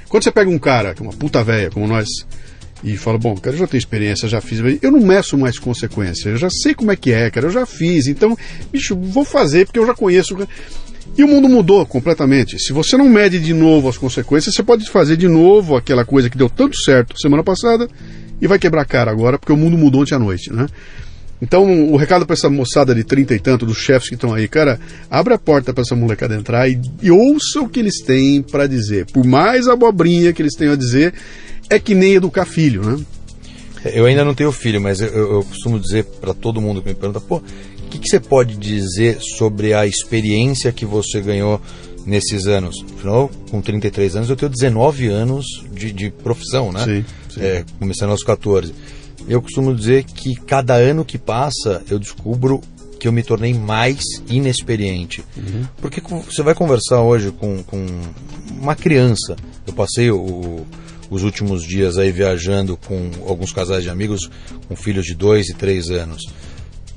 [0.09, 2.09] Quando você pega um cara, uma puta velha como nós,
[2.83, 6.29] e fala, bom, cara, eu já tenho experiência, já fiz, eu não meço mais consequência,
[6.29, 8.37] eu já sei como é que é, cara, eu já fiz, então,
[8.71, 10.37] bicho, vou fazer porque eu já conheço.
[11.17, 12.59] E o mundo mudou completamente.
[12.59, 16.29] Se você não mede de novo as consequências, você pode fazer de novo aquela coisa
[16.29, 17.89] que deu tanto certo semana passada
[18.41, 20.67] e vai quebrar cara agora, porque o mundo mudou ontem à noite, né?
[21.45, 24.49] Então, o recado para essa moçada de trinta e tanto, dos chefes que estão aí,
[24.49, 24.81] cara,
[25.11, 28.67] abre a porta para essa molecada entrar e, e ouça o que eles têm para
[28.67, 29.05] dizer.
[29.13, 31.13] Por mais abobrinha que eles tenham a dizer,
[31.69, 33.05] é que nem educar filho, né?
[33.93, 36.95] Eu ainda não tenho filho, mas eu, eu costumo dizer para todo mundo que me
[36.95, 41.61] pergunta, pô, o que, que, você pode dizer sobre a experiência que você ganhou
[42.07, 42.83] nesses anos?
[42.97, 46.85] Afinal, com 33 anos, eu tenho 19 anos de, de profissão, né?
[46.85, 47.41] Sim, sim.
[47.43, 48.73] É, começando aos 14
[49.29, 52.61] eu costumo dizer que cada ano que passa eu descubro
[52.99, 55.23] que eu me tornei mais inexperiente.
[55.37, 55.67] Uhum.
[55.79, 57.87] Porque você vai conversar hoje com, com
[58.51, 59.37] uma criança.
[59.67, 60.67] Eu passei o,
[61.11, 64.31] os últimos dias aí viajando com alguns casais de amigos
[64.69, 66.23] com filhos de dois e três anos.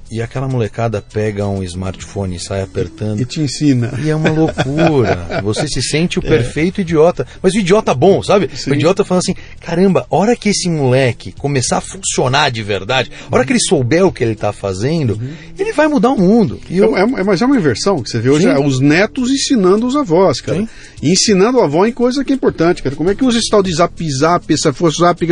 [0.10, 3.20] E aquela molecada pega um smartphone e sai apertando.
[3.22, 3.94] E te ensina.
[4.02, 5.42] E é uma loucura.
[5.44, 7.28] Você se sente o perfeito idiota.
[7.42, 8.50] Mas o idiota bom, sabe?
[8.56, 8.72] Sim.
[8.72, 13.46] O idiota falando assim: caramba, hora que esse moleque começar a funcionar de verdade, hora
[13.46, 15.20] que ele souber o que ele tá fazendo,
[15.60, 16.60] ele vai mudar o mundo.
[16.70, 19.30] E eu, É, é- mas é uma inversão que você vê hoje, é os netos
[19.30, 20.60] ensinando os avós, cara.
[20.60, 20.70] Sim.
[21.02, 22.96] E ensinando o avó em coisa que é importante, cara.
[22.96, 25.28] Como é que usa esse tal de zap zap, essa força zap,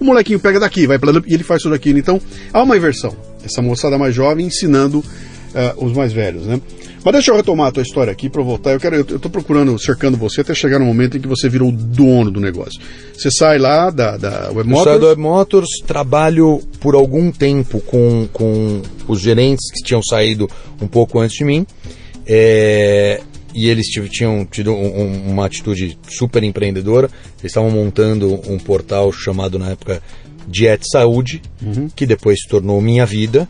[0.00, 1.98] o molequinho pega daqui, vai pra e ele faz tudo aquilo.
[1.98, 2.20] Então,
[2.52, 3.14] há uma inversão.
[3.44, 5.04] Essa moçada mais jovem ensinando
[5.54, 6.60] eh, os mais velhos, né?
[7.04, 8.72] Mas deixa eu retomar a tua história aqui eu voltar.
[8.72, 11.50] Eu quero, eu, eu tô procurando, cercando você até chegar no momento em que você
[11.50, 12.80] virou o dono do negócio.
[13.14, 17.30] Você sai lá da, da Web Eu Motors, saio da Web Motors, trabalho por algum
[17.30, 20.48] tempo com, com os gerentes que tinham saído
[20.80, 21.66] um pouco antes de mim.
[22.26, 23.20] é,
[23.54, 27.08] e eles tinham tido um- uma atitude super empreendedora.
[27.38, 30.02] Eles estavam montando um portal chamado na época
[30.46, 31.40] Diet Saúde,
[31.96, 33.48] que depois se tornou Minha Vida,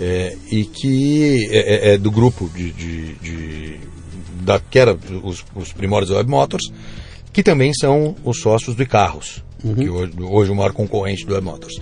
[0.00, 3.80] é, e que é, é- é do grupo de, de- de-
[4.42, 6.72] da, que era os, os primórdios da Web Motors,
[7.32, 9.42] que também são os sócios do Carros,
[9.76, 11.74] que hoje, hoje é o maior concorrente do Web Motors.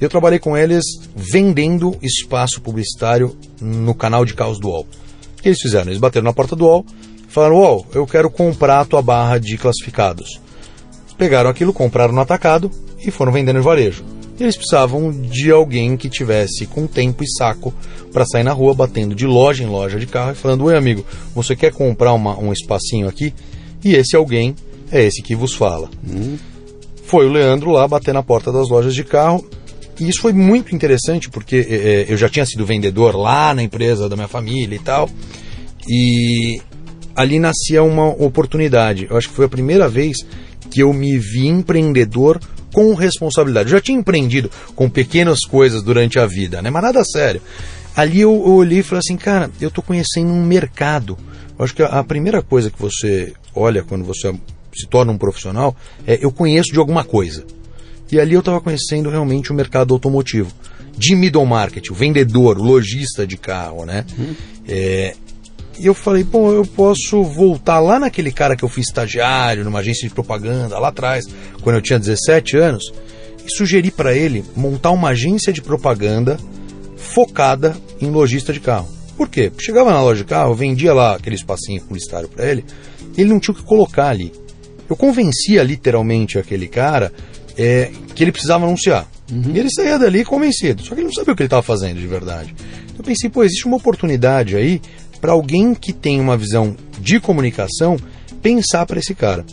[0.00, 0.82] Eu trabalhei com eles
[1.14, 4.86] vendendo espaço publicitário no canal de carros do UOL.
[5.38, 5.88] O que eles fizeram?
[5.88, 6.84] Eles bateram na porta do UOL
[7.28, 10.40] falaram: UOL, eu quero comprar a tua barra de classificados.
[11.18, 12.70] Pegaram aquilo, compraram no atacado
[13.04, 14.04] e foram vendendo em varejo.
[14.38, 17.72] E eles precisavam de alguém que tivesse com tempo e saco
[18.12, 21.04] para sair na rua batendo de loja em loja de carro e falando: Oi, amigo,
[21.34, 23.32] você quer comprar uma- um espacinho aqui?
[23.82, 24.54] E esse alguém
[24.92, 25.88] é esse que vos fala.
[27.04, 29.48] Foi o Leandro lá bater na porta das lojas de carro.
[29.98, 34.06] E isso foi muito interessante porque eh, eu já tinha sido vendedor lá na empresa
[34.08, 35.08] da minha família e tal.
[35.88, 36.60] E
[37.14, 39.06] ali nascia uma oportunidade.
[39.08, 40.18] Eu acho que foi a primeira vez
[40.76, 42.38] que eu me vi empreendedor
[42.70, 43.70] com responsabilidade.
[43.70, 46.68] Eu já tinha empreendido com pequenas coisas durante a vida, né?
[46.68, 47.40] Mas nada sério.
[47.96, 51.16] Ali eu, eu olhei e falei assim, cara, eu tô conhecendo um mercado.
[51.58, 54.30] Eu acho que a, a primeira coisa que você olha quando você
[54.74, 55.74] se torna um profissional
[56.06, 57.46] é eu conheço de alguma coisa.
[58.12, 60.52] E ali eu estava conhecendo realmente o mercado automotivo.
[60.94, 64.04] De middle market, o vendedor, o lojista de carro, né?
[64.68, 65.14] É,
[65.78, 69.80] e eu falei, bom, eu posso voltar lá naquele cara que eu fui estagiário, numa
[69.80, 71.26] agência de propaganda, lá atrás,
[71.62, 72.92] quando eu tinha 17 anos,
[73.44, 76.38] e sugerir para ele montar uma agência de propaganda
[76.96, 78.88] focada em lojista de carro.
[79.16, 79.50] Por quê?
[79.58, 82.64] Chegava na loja de carro, vendia lá aquele espacinho publicitário para ele,
[83.16, 84.32] ele não tinha o que colocar ali.
[84.88, 87.12] Eu convencia literalmente aquele cara
[87.56, 89.06] é, que ele precisava anunciar.
[89.28, 91.98] E ele saía dali convencido, só que ele não sabia o que ele estava fazendo
[91.98, 92.54] de verdade.
[92.84, 94.80] Então eu pensei, pô, existe uma oportunidade aí
[95.16, 97.96] para alguém que tem uma visão de comunicação
[98.42, 99.44] pensar para esse cara.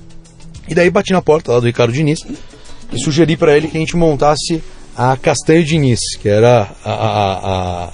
[0.68, 2.20] E daí bati na porta lá do Ricardo Diniz
[2.92, 4.62] e sugeri para ele que a gente montasse
[4.96, 7.94] a Castanho Diniz, que era a- a- a-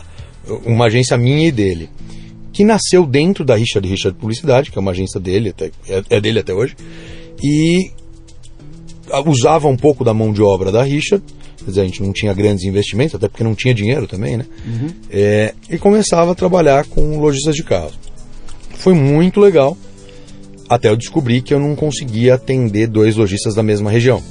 [0.65, 1.89] uma agência minha e dele,
[2.51, 6.19] que nasceu dentro da Richard Richard Publicidade, que é uma agência dele, até, é, é
[6.21, 6.75] dele até hoje,
[7.41, 7.91] e
[9.25, 11.23] usava um pouco da mão de obra da Richard,
[11.63, 14.45] quer dizer, a gente não tinha grandes investimentos, até porque não tinha dinheiro também, né?
[15.09, 17.97] É, e começava a trabalhar com lojistas de carros.
[18.75, 19.77] Foi muito legal,
[20.69, 24.23] até eu descobri que eu não conseguia atender dois lojistas da mesma região,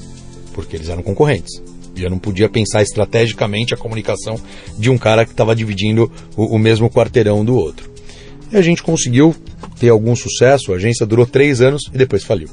[0.52, 1.62] porque eles eram concorrentes.
[1.96, 4.40] E eu não podia pensar estrategicamente a comunicação
[4.78, 7.90] de um cara que estava dividindo o, o mesmo quarteirão do outro.
[8.52, 9.34] E a gente conseguiu
[9.78, 12.48] ter algum sucesso, a agência durou três anos e depois faliu.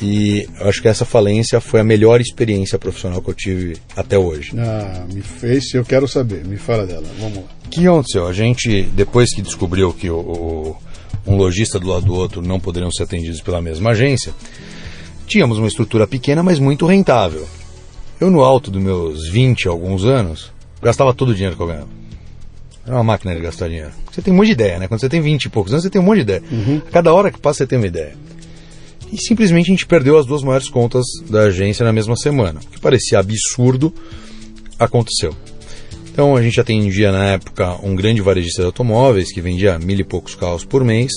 [0.00, 4.52] E acho que essa falência foi a melhor experiência profissional que eu tive até hoje.
[4.58, 7.44] Ah, me fez, eu quero saber, me fala dela, vamos lá.
[7.64, 8.26] O que aconteceu?
[8.26, 10.76] A gente, depois que descobriu que o, o-
[11.26, 14.32] um lojista do lado do outro não poderiam ser atendidos pela mesma agência,
[15.26, 17.46] tínhamos uma estrutura pequena, mas muito rentável.
[18.20, 21.66] Eu, no alto dos meus 20 e alguns anos, gastava todo o dinheiro que eu
[21.66, 21.88] ganhava.
[22.86, 23.90] Era uma máquina de gastar dinheiro.
[24.12, 24.86] Você tem um monte de ideia, né?
[24.88, 26.42] Quando você tem 20 e poucos anos, você tem um monte de ideia.
[26.86, 28.14] A cada hora que passa, você tem uma ideia.
[29.12, 32.60] E simplesmente a gente perdeu as duas maiores contas da agência na mesma semana.
[32.60, 33.92] O que parecia absurdo,
[34.78, 35.34] aconteceu.
[36.12, 40.04] Então a gente atendia na época um grande varejista de automóveis que vendia mil e
[40.04, 41.12] poucos carros por mês.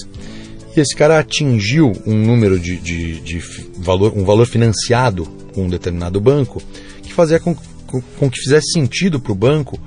[0.75, 3.39] E esse cara atingiu um número de, de- de
[3.77, 6.61] valor, um valor financiado com um determinado banco
[7.01, 7.55] que fazia com,
[7.87, 9.79] com, com que fizesse sentido para o banco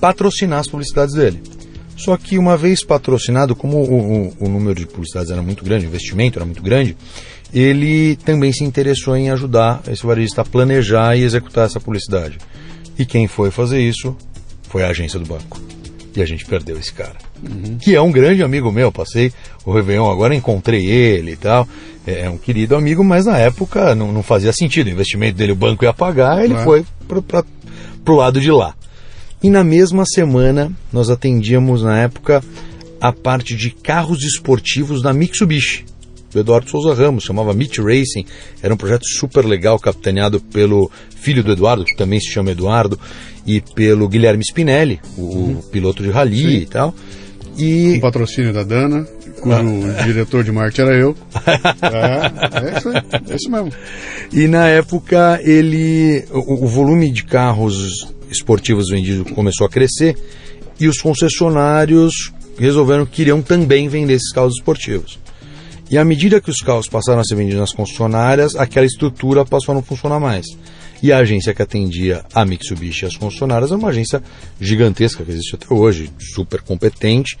[0.00, 1.42] patrocinar as publicidades dele.
[1.96, 5.84] Só que uma vez patrocinado, como o, o- o número de publicidades era muito grande,
[5.86, 6.96] o investimento era muito grande,
[7.52, 12.38] ele também se interessou em ajudar esse varejista a planejar e executar essa publicidade.
[12.98, 14.16] E quem foi fazer isso
[14.68, 15.60] foi a agência do banco.
[16.14, 17.14] E a gente perdeu esse cara.
[17.80, 18.90] Que é um grande amigo meu.
[18.92, 19.32] Passei
[19.64, 21.66] o Réveillon agora, encontrei ele e tal.
[22.06, 24.88] é um querido amigo, mas na época não, não fazia sentido.
[24.88, 26.64] O investimento dele, o banco ia pagar, ele É.
[26.64, 28.74] foi para o lado de lá.
[29.42, 32.42] E na mesma semana, nós atendíamos, na época,
[33.00, 35.84] a parte de carros esportivos da Mitsubishi.
[36.34, 38.24] O Eduardo Souza Ramos, chamava Meet Racing.
[38.62, 42.98] Era um projeto super legal, capitaneado pelo filho do Eduardo, que também se chama Eduardo,
[43.46, 46.56] e pelo Guilherme Spinelli, o, o piloto de rally Sim.
[46.56, 46.94] e tal.
[47.58, 49.06] E Um patrocínio da Dana,
[49.40, 50.02] cujo Ah.
[50.06, 51.16] diretor de marketing era eu.
[51.82, 53.72] É, é isso é isso mesmo.
[54.32, 60.16] E na época ele o, o volume de carros esportivos vendidos começou a crescer
[60.78, 65.18] e os concessionários resolveram que queriam também vender esses carros esportivos.
[65.90, 69.72] E à medida que os carros passaram a ser vendidos nas concessionárias, aquela estrutura passou
[69.72, 70.46] a não funcionar mais.
[71.02, 74.22] E a agência que atendia a Mitsubishi e as concessionárias é uma agência
[74.60, 77.36] gigantesca que existe até hoje, super competente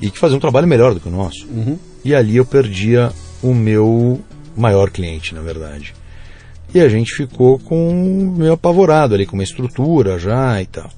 [0.00, 1.46] e que fazia um trabalho melhor do que o nosso.
[2.04, 4.20] E ali eu perdia o meu
[4.56, 5.94] maior cliente, na verdade.
[6.74, 10.90] E a gente ficou com meio apavorado ali, com uma estrutura já e tal.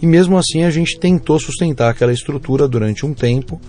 [0.00, 3.60] E mesmo assim a gente tentou sustentar aquela estrutura durante um tempo,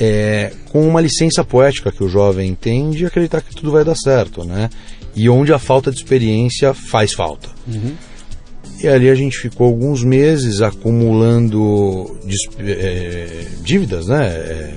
[0.00, 3.94] é, com uma licença poética que o jovem tem de acreditar que tudo vai dar
[3.94, 4.70] certo, né?
[5.14, 7.48] E onde a falta de experiência faz falta.
[8.82, 12.18] E ali a gente ficou alguns meses acumulando
[12.58, 14.26] é, dívidas, né?
[14.26, 14.74] É,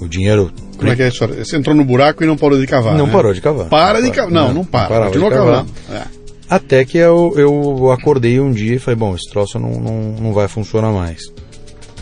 [0.00, 1.44] o dinheiro Como é que é a história?
[1.44, 2.96] Você entrou no buraco e não parou de cavar.
[2.96, 3.12] não né?
[3.12, 3.68] parou de cavar.
[3.68, 4.30] Para de cavar.
[4.30, 4.88] Não, não para.
[4.88, 5.70] parava de Continua cavando.
[5.90, 6.02] É.
[6.48, 10.32] Até que eu, eu acordei um dia e falei, bom, esse troço não, não, não
[10.32, 11.20] vai funcionar mais.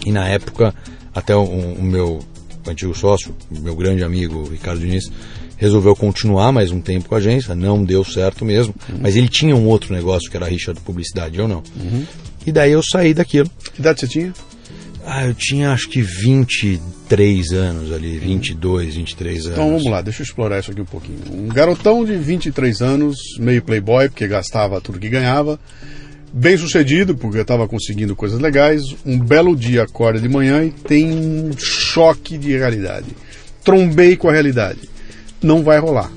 [0.06, 0.72] E na época,
[1.14, 2.20] até o, o meu
[2.70, 5.10] antigo sócio, meu grande amigo Ricardo Diniz,
[5.56, 9.56] resolveu continuar mais um tempo com a agência, não deu certo mesmo, mas ele tinha
[9.56, 11.62] um outro negócio que era a rixa de publicidade, eu não.
[12.46, 13.50] E daí eu saí daquilo.
[13.74, 14.32] Que idade você tinha?
[15.10, 19.58] Ah, eu tinha acho que 23 anos ali, 22, 23 anos.
[19.58, 21.18] Então vamos lá, deixa eu explorar isso aqui um pouquinho.
[21.32, 25.58] Um garotão de 23 anos, meio playboy, porque gastava tudo que ganhava,
[26.30, 28.82] bem sucedido, porque estava conseguindo coisas legais.
[29.04, 31.50] Um belo dia acorda de manhã e tem um
[31.92, 33.06] choque de realidade.
[33.64, 34.88] Trombei com a realidade.
[35.42, 36.10] Não vai rolar.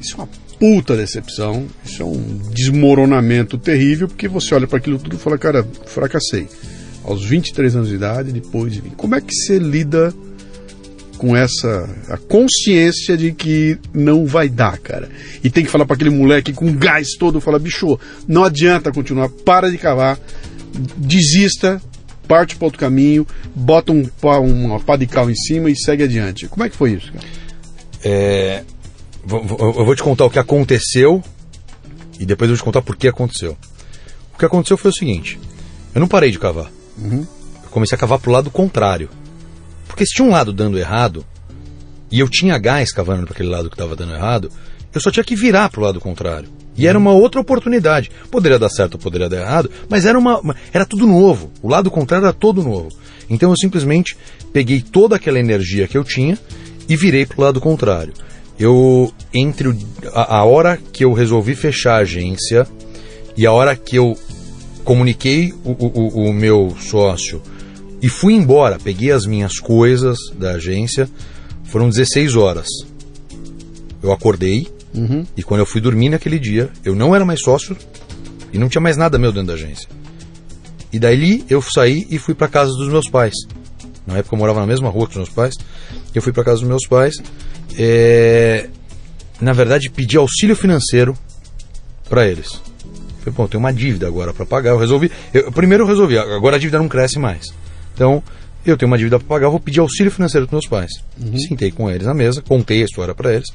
[0.00, 0.28] Isso é uma
[0.58, 5.38] puta decepção, isso é um desmoronamento terrível, porque você olha para aquilo tudo e fala,
[5.38, 6.48] cara, fracassei.
[7.02, 8.94] Aos 23 anos de idade, depois de 20.
[8.94, 10.14] Como é que você lida
[11.20, 15.10] com essa a consciência de que não vai dar, cara.
[15.44, 19.28] E tem que falar para aquele moleque com gás todo, fala, bicho, não adianta continuar,
[19.28, 20.18] para de cavar,
[20.96, 21.80] desista,
[22.30, 26.46] parte para outro caminho, bota um uma pá de cal em cima e segue adiante.
[26.46, 27.26] Como é que foi isso, cara?
[28.04, 28.62] É,
[29.28, 31.20] eu vou te contar o que aconteceu
[32.20, 33.58] e depois eu vou te contar por que aconteceu.
[34.32, 35.40] O que aconteceu foi o seguinte:
[35.92, 36.70] eu não parei de cavar.
[37.64, 39.10] Eu comecei a cavar pro lado contrário.
[39.88, 41.26] Porque se tinha um lado dando errado
[42.12, 44.52] e eu tinha gás cavando para aquele lado que estava dando errado,
[44.94, 46.48] eu só tinha que virar pro lado contrário.
[46.76, 48.10] E era uma outra oportunidade.
[48.30, 50.40] Poderia dar certo, poderia dar errado, mas era uma,
[50.72, 51.50] era tudo novo.
[51.62, 52.88] O lado contrário era todo novo.
[53.28, 54.16] Então eu simplesmente
[54.52, 56.38] peguei toda aquela energia que eu tinha
[56.88, 58.12] e virei pro lado contrário.
[58.58, 59.78] Eu entre o-
[60.12, 62.66] a, a hora que eu resolvi fechar a agência
[63.36, 64.16] e a hora que eu
[64.84, 67.40] comuniquei o, o- o- o meu sócio
[68.02, 71.08] e fui embora, peguei as minhas coisas da agência,
[71.64, 72.66] foram 16 horas.
[74.02, 74.66] Eu acordei
[75.36, 77.76] e quando eu fui dormir naquele dia, eu não era mais sócio
[78.52, 79.88] e não tinha mais nada meu dentro da agência.
[80.92, 83.34] E daí eu saí e fui para casa dos meus pais.
[84.06, 85.54] Na época eu morava na mesma rua que os meus pais.
[86.14, 87.14] Eu fui para casa dos meus pais.
[87.78, 88.68] é,
[89.40, 91.16] Na verdade, pedi auxílio financeiro
[92.08, 92.60] para eles.
[93.20, 94.70] Falei, bom, tenho uma dívida agora para pagar.
[94.70, 95.10] Eu resolvi.
[95.32, 97.46] eu- primeiro eu resolvi, agora a dívida não cresce mais.
[97.94, 98.22] Então,
[98.66, 100.90] eu tenho uma dívida para pagar, eu vou pedir auxílio financeiro dos meus pais.
[101.48, 103.46] Sentei com eles na mesa, contei a história para eles.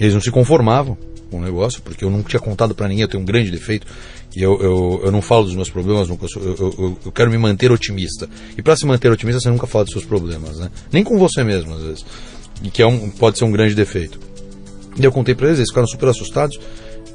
[0.00, 0.96] Eles não se conformavam
[1.30, 3.86] com o negócio, porque eu não tinha contado para ninguém, eu tenho um grande defeito.
[4.34, 7.36] E eu, eu, eu não falo dos meus problemas, nunca eu, eu- eu quero me
[7.38, 8.28] manter otimista.
[8.56, 10.70] E para se manter otimista, você nunca fala dos seus problemas, né?
[10.92, 12.04] Nem com você mesmo, às vezes.
[12.62, 14.18] E que é um, pode ser um grande defeito.
[14.98, 16.58] E eu contei para eles, eles ficaram super assustados.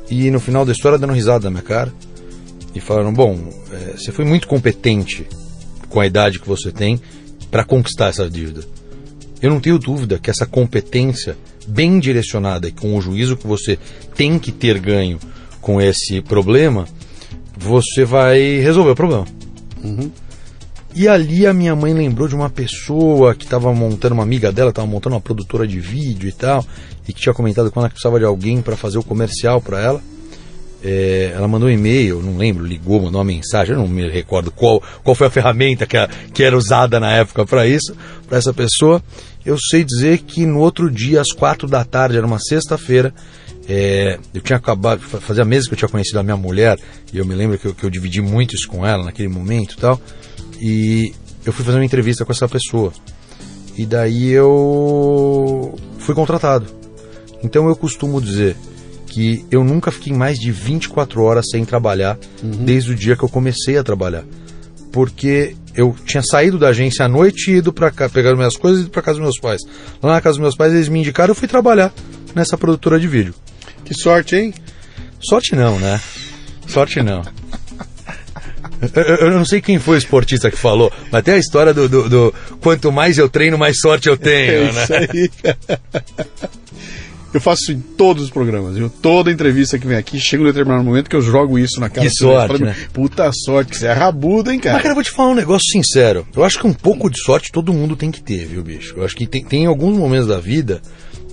[0.09, 1.91] E no final da história, dando risada na minha cara.
[2.73, 5.25] E falaram: Bom, é, você foi muito competente
[5.89, 6.99] com a idade que você tem
[7.49, 8.61] para conquistar essa dívida.
[9.41, 11.37] Eu não tenho dúvida que essa competência
[11.67, 13.77] bem direcionada e com o juízo que você
[14.15, 15.19] tem que ter ganho
[15.61, 16.85] com esse problema,
[17.57, 19.25] você vai resolver o problema.
[20.93, 24.69] E ali a minha mãe lembrou de uma pessoa que estava montando, uma amiga dela,
[24.69, 26.65] estava montando uma produtora de vídeo e tal,
[27.07, 29.81] e que tinha comentado com ela que precisava de alguém para fazer o comercial para
[29.81, 30.01] ela.
[30.85, 34.51] é, ela mandou um e-mail, não lembro, ligou, mandou uma mensagem, eu não me recordo
[34.51, 37.95] qual, qual foi a ferramenta que, a, que era usada na época para isso,
[38.27, 39.01] para essa pessoa.
[39.45, 43.13] Eu sei dizer que no outro dia, às quatro da tarde, era uma sexta-feira,
[43.67, 46.79] é, eu tinha acabado, fazia meses que eu tinha conhecido a minha mulher,
[47.13, 49.73] e eu me lembro que eu, que eu dividi muito isso com ela naquele momento
[49.73, 50.01] e tal,
[50.59, 51.13] e
[51.45, 52.91] eu fui fazer uma entrevista com essa pessoa.
[53.77, 56.65] E daí eu fui contratado.
[57.43, 58.55] Então eu costumo dizer
[59.05, 62.65] que eu nunca fiquei mais de 24 horas sem trabalhar uhum.
[62.65, 64.23] desde o dia que eu comecei a trabalhar.
[64.91, 68.83] Porque eu tinha saído da agência à noite e ido para pegar minhas coisas e
[68.83, 69.61] ido para casa dos meus pais.
[70.01, 71.93] Lá na casa dos meus pais eles me indicaram, eu fui trabalhar
[72.33, 73.33] nessa produtora de vídeo.
[73.83, 74.53] Que sorte, hein?
[75.19, 75.99] Sorte não, né?
[76.67, 77.23] Sorte não.
[78.93, 81.87] Eu, eu, não sei quem foi o esportista que falou, mas tem a história do,
[81.87, 84.83] do, do quanto mais eu treino, mais sorte eu tenho, é né?
[84.83, 85.31] Isso aí.
[87.35, 88.77] Eu faço isso em todos os programas.
[88.77, 91.89] Eu, toda entrevista que vem aqui, chega um determinado momento que eu jogo isso na
[91.89, 92.07] cara.
[92.07, 92.73] Que sorte, né?
[92.93, 94.75] Puta sorte, que você é rabudo, hein, cara?
[94.75, 96.25] Mas, cara, eu vou te falar um negócio sincero.
[96.33, 98.93] Eu acho que um pouco de sorte todo mundo tem que ter, viu, bicho?
[98.95, 100.81] Eu acho que tem, tem alguns momentos da vida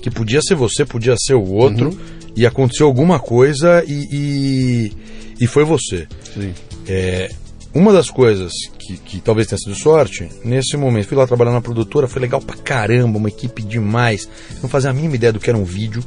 [0.03, 1.99] que podia ser você, podia ser o outro, uhum.
[2.35, 4.93] e aconteceu alguma coisa e, e,
[5.41, 6.09] e foi você.
[6.35, 6.53] Sim.
[6.89, 7.31] É,
[7.75, 11.61] uma das coisas que, que, talvez tenha sido sorte, nesse momento, fui lá trabalhar na
[11.61, 14.29] produtora, foi legal pra caramba, uma equipe demais.
[14.63, 16.03] Não fazia a mínima ideia do que era um vídeo.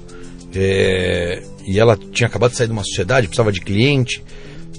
[0.53, 4.23] É, e ela tinha acabado de sair de uma sociedade, precisava de cliente.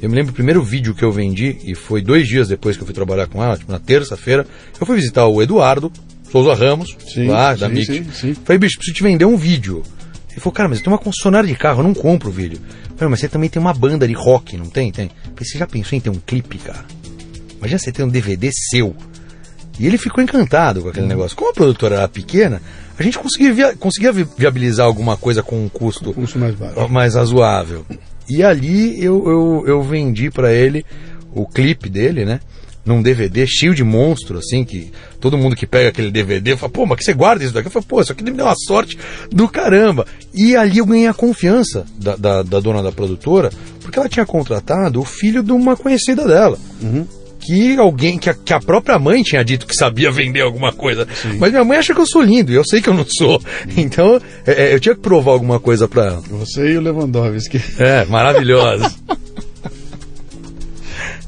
[0.01, 2.82] Eu me lembro o primeiro vídeo que eu vendi, e foi dois dias depois que
[2.82, 4.47] eu fui trabalhar com ela, tipo, na terça-feira,
[4.78, 5.91] eu fui visitar o Eduardo
[6.30, 7.87] Souza Ramos, sim, lá sim, da Mix.
[7.87, 8.34] Sim, sim.
[8.34, 9.82] Falei, bicho, preciso te vender um vídeo.
[10.37, 12.61] Ele falou, cara, mas eu tenho uma concessionária de carro, eu não compro vídeo.
[12.95, 14.93] Falei, mas você também tem uma banda de rock, não tem?
[14.93, 15.09] Tem.
[15.09, 16.84] Falei, você já pensou em ter um clipe, cara?
[17.57, 18.95] Imagina você ter um DVD seu.
[19.80, 21.34] E ele ficou encantado com aquele negócio.
[21.34, 22.61] Como a produtora era pequena,
[22.99, 26.89] a gente conseguia, via conseguia viabilizar alguma coisa com um custo, um custo mais, baixo.
[26.91, 27.87] mais razoável.
[28.28, 30.84] E ali eu, eu, eu vendi para ele
[31.34, 32.41] o clipe dele, né?
[32.87, 36.87] Num DVD cheio de monstro, assim, que todo mundo que pega aquele DVD fala, pô,
[36.87, 37.66] mas que você guarda isso daqui?
[37.66, 38.97] Eu falo, pô, isso aqui me deu uma sorte
[39.30, 40.07] do caramba.
[40.32, 43.51] E ali eu ganhei a confiança da, da, da dona da produtora,
[43.82, 46.57] porque ela tinha contratado o filho de uma conhecida dela.
[46.80, 47.05] Uhum
[47.39, 51.07] que alguém, que a, que a, própria mãe tinha dito que sabia vender alguma coisa.
[51.14, 51.37] Sim.
[51.39, 53.41] Mas minha mãe acha que eu sou lindo e eu sei que eu não sou.
[53.76, 56.22] Então é, é, eu tinha que provar alguma coisa para ela.
[56.28, 57.62] Você e o Lewandowski.
[57.78, 58.97] É, maravilhoso.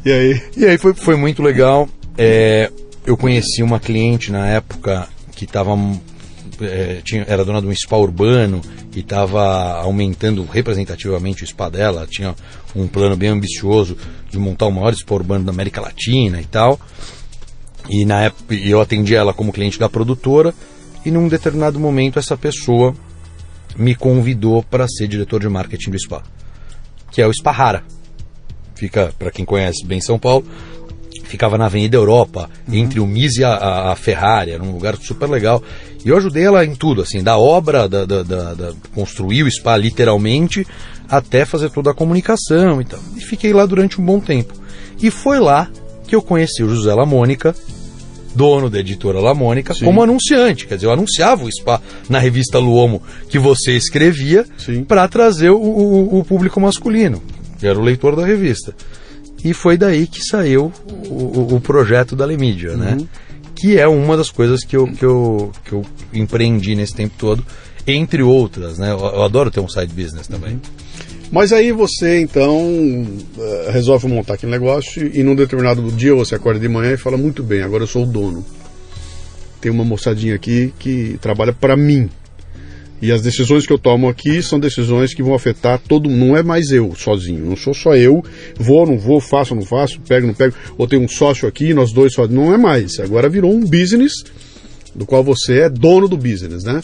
[0.09, 0.43] E aí?
[0.57, 1.87] E aí foi, foi muito legal.
[2.17, 2.73] É,
[3.05, 5.07] eu conheci uma cliente na época
[5.37, 5.77] que estava
[6.63, 8.63] é, tinha, era dona de um spa urbano
[8.97, 12.07] e estava aumentando representativamente o spa dela.
[12.11, 12.35] Tinha
[12.75, 13.99] um plano bem ambicioso
[14.31, 16.81] de montar o maior spa urbano da América Latina e tal.
[17.87, 20.55] E na época eu atendi ela como cliente da produtora
[21.05, 22.95] e num determinado momento essa pessoa
[23.77, 26.23] me convidou para ser diretor de marketing do spa,
[27.13, 27.98] que é o Spa Rara
[28.79, 30.47] fica, para quem conhece bem São Paulo,
[31.25, 32.75] ficava na Avenida Europa, uhum.
[32.75, 35.63] entre o MIS e a, a, Ferrari, era um lugar super legal.
[36.05, 39.51] E eu ajudei ela em tudo, assim, da obra, da, da, da, da, construir o
[39.51, 40.67] spa literalmente,
[41.09, 43.01] até fazer toda a comunicação e tal.
[43.17, 44.55] E fiquei lá durante um bom tempo.
[45.01, 45.69] E foi lá
[46.07, 47.55] que eu conheci o José Lamônica,
[48.35, 49.85] dono da editora Lamônica, Sim.
[49.85, 50.67] como anunciante.
[50.67, 54.47] Quer dizer, eu anunciava o spa na revista Luomo que você escrevia
[54.87, 57.21] para trazer o, o, o público masculino
[57.59, 58.75] que era o leitor da revista.
[59.45, 60.73] E foi daí que saiu
[61.09, 62.93] o, o projeto da Lemídia, né?
[62.93, 62.97] uhum.
[62.97, 63.09] né?
[63.55, 67.45] Que é uma das coisas que eu, que, eu, que eu empreendi nesse tempo todo,
[67.87, 68.93] entre outras, né?
[68.93, 70.55] Eu, eu adoro ter um side business também.
[70.55, 70.61] Uhum.
[71.31, 73.07] Mas aí você então
[73.39, 77.19] eh, resolve montar aquele negócio e num determinado dia você acorda de manhã e fala
[77.19, 78.45] muito bem, agora eu sou o dono.
[79.61, 82.09] Tem uma moçadinha aqui que trabalha para mim.
[83.01, 86.27] E as decisões que eu tomo aqui são decisões que vão afetar todo mundo.
[86.27, 87.45] Não é mais eu sozinho.
[87.45, 88.25] Não sou só eu.
[88.57, 90.55] Vou, não vou, faço, não faço, pego, não pego.
[90.77, 92.27] Ou tem um sócio aqui, nós dois só.
[92.27, 92.99] Não é mais.
[92.99, 94.13] Agora virou um business
[94.95, 96.81] do qual você é dono do business, né?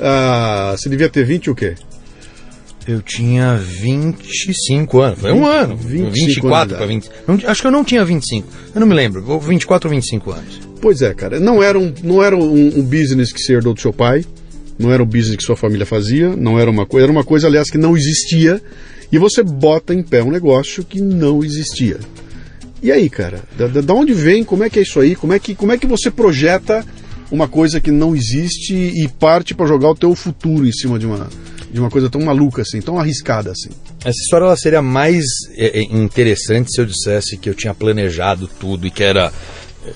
[0.00, 1.74] Ah, você devia ter 20 o quê?
[2.86, 5.20] Eu tinha 25 anos.
[5.20, 5.76] Foi um ano.
[5.76, 7.10] 24 para 20.
[7.26, 8.46] Não, acho que eu não tinha 25.
[8.74, 9.22] Eu não me lembro.
[9.38, 10.60] 24 ou 25 anos.
[10.82, 11.40] Pois é, cara.
[11.40, 14.24] Não era um, não era um, um business que você herdou do seu pai
[14.78, 17.46] não era um business que sua família fazia, não era uma coisa, era uma coisa,
[17.46, 18.60] aliás, que não existia,
[19.10, 21.98] e você bota em pé um negócio que não existia.
[22.82, 25.38] E aí, cara, da, da onde vem, como é que é isso aí, como é
[25.38, 26.84] que, como é que você projeta
[27.30, 31.06] uma coisa que não existe e parte para jogar o teu futuro em cima de
[31.06, 31.28] uma,
[31.72, 33.70] de uma coisa tão maluca assim, tão arriscada assim?
[34.00, 35.24] Essa história ela seria mais
[35.56, 39.32] é, é interessante se eu dissesse que eu tinha planejado tudo e que era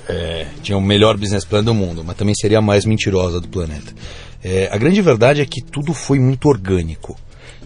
[0.09, 3.49] é, tinha o melhor business plan do mundo, mas também seria a mais mentirosa do
[3.49, 3.93] planeta.
[4.43, 7.17] É, a grande verdade é que tudo foi muito orgânico.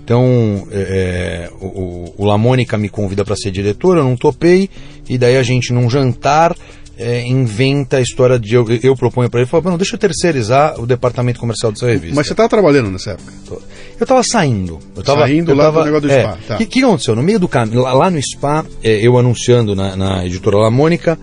[0.04, 4.68] Então, é, é o, o Lamônica me convida para ser diretor, eu não topei,
[5.08, 6.56] e daí a gente, num jantar,
[6.98, 8.54] é, inventa a história de.
[8.54, 12.14] Eu, eu proponho para ele, falo, não, deixa eu terceirizar o departamento comercial dessa revista.
[12.14, 13.32] Mas você estava trabalhando nessa época?
[13.48, 14.78] Eu estava saindo.
[14.94, 16.54] Eu tava, Saindo eu lá tava, do negócio do é, spa, tá.
[16.54, 17.16] O que, que aconteceu?
[17.16, 21.18] No meio do caminho, lá, lá no spa, é, eu anunciando na, na editora Lamônica,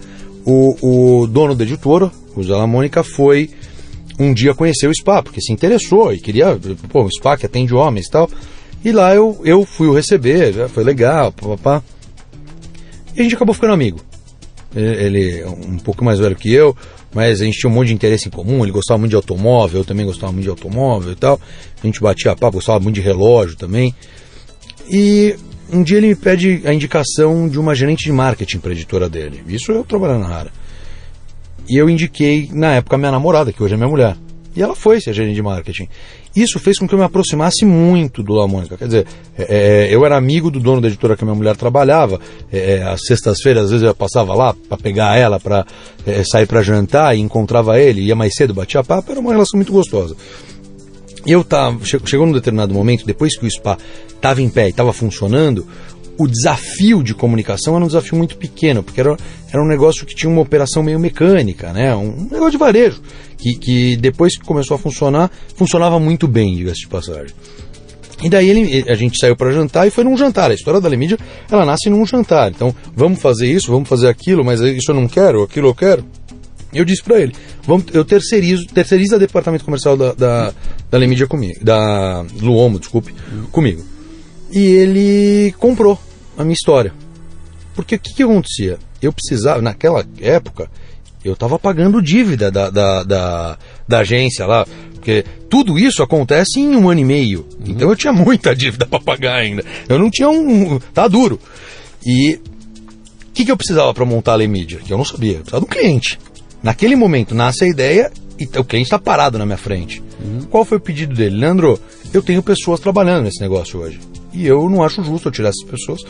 [0.45, 3.49] o, o dono da editora, o Zé Lamônica, foi
[4.19, 6.59] um dia conhecer o spa, porque se interessou e queria,
[6.89, 8.29] pô, um spa que atende homens e tal.
[8.83, 11.81] E lá eu, eu fui o receber, foi legal, papá.
[13.15, 13.99] E a gente acabou ficando amigo.
[14.75, 16.75] Ele ele é um pouco mais velho que eu,
[17.13, 18.63] mas a gente tinha um monte de interesse em comum.
[18.63, 21.39] Ele gostava muito de automóvel, eu também gostava muito de automóvel e tal.
[21.81, 23.93] A gente batia papo, gostava muito de relógio também.
[24.89, 25.35] E
[25.71, 29.09] um dia ele me pede a indicação de uma gerente de marketing para a editora
[29.09, 29.43] dele.
[29.47, 30.51] Isso eu trabalhando na Rara.
[31.69, 34.15] E eu indiquei, na época, a minha namorada, que hoje é minha mulher.
[34.55, 35.87] E ela foi ser gerente de marketing.
[36.35, 38.75] Isso fez com que eu me aproximasse muito do La Mônica.
[38.77, 39.07] Quer dizer,
[39.37, 42.19] é, é, eu era amigo do dono da editora que a minha mulher trabalhava.
[42.51, 45.65] É, às sextas-feiras, às vezes eu passava lá para pegar ela, para
[46.05, 49.11] é, sair para jantar e encontrava ele, ia mais cedo, batia papo.
[49.11, 50.15] Era uma relação muito gostosa.
[51.25, 54.67] E eu tava, che- chegou num determinado momento, depois que o spa estava em pé
[54.67, 55.65] e estava funcionando,
[56.19, 59.15] o desafio de comunicação era um desafio muito pequeno, porque era,
[59.49, 61.95] era um negócio que tinha uma operação meio mecânica, né?
[61.95, 63.01] um, negócio de varejo,
[63.37, 67.33] que, que depois que começou a funcionar, funcionava muito bem, diga-se de passagem.
[68.21, 70.51] E daí ele, a gente saiu para jantar e foi num jantar.
[70.51, 71.17] A história da Lemídia,
[71.49, 72.51] ela nasce num jantar.
[72.51, 76.03] Então, vamos fazer isso, vamos fazer aquilo, mas isso eu não quero, aquilo eu quero.
[76.73, 80.53] Eu disse para ele, vamos, eu terceirizo, terceiriza o departamento comercial da, da,
[80.91, 83.15] da Lemídia comigo, da Luomo, desculpe,
[83.53, 83.85] comigo.
[84.51, 85.97] E ele comprou
[86.39, 86.93] a minha história.
[87.75, 88.79] Porque o que, que acontecia?
[89.01, 90.69] Eu precisava, naquela época,
[91.23, 96.75] eu estava pagando dívida da, da, da, da agência lá, porque tudo isso acontece em
[96.75, 97.47] um ano e meio.
[97.65, 99.63] Então eu tinha muita dívida para pagar ainda.
[99.87, 100.79] Eu não tinha um.
[100.93, 101.39] Tá duro.
[102.05, 102.39] E o
[103.33, 104.79] que, que eu precisava para montar a Lemídia?
[104.79, 105.33] Que eu não sabia.
[105.33, 106.19] Eu precisava de um cliente.
[106.61, 110.01] Naquele momento nasce a ideia e o cliente está parado na minha frente.
[110.49, 111.37] Qual foi o pedido dele?
[111.37, 111.79] Leandro,
[112.13, 113.99] eu tenho pessoas trabalhando nesse negócio hoje.
[114.33, 116.01] E eu não acho justo eu tirar essas pessoas,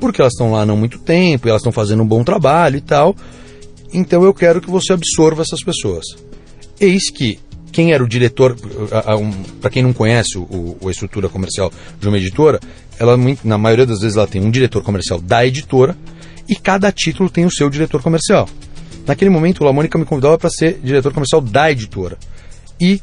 [0.00, 3.14] porque elas estão lá não muito tempo, elas estão fazendo um bom trabalho e tal.
[3.92, 6.04] Então eu quero que você absorva essas pessoas.
[6.80, 7.38] Eis que
[7.72, 8.56] quem era o diretor,
[9.60, 11.70] para quem não conhece o, a estrutura comercial
[12.00, 12.58] de uma editora,
[12.98, 15.96] ela na maioria das vezes ela tem um diretor comercial da editora
[16.48, 18.48] e cada título tem o seu diretor comercial.
[19.06, 22.18] Naquele momento, o Lamônica me convidava para ser diretor comercial da editora.
[22.80, 23.00] E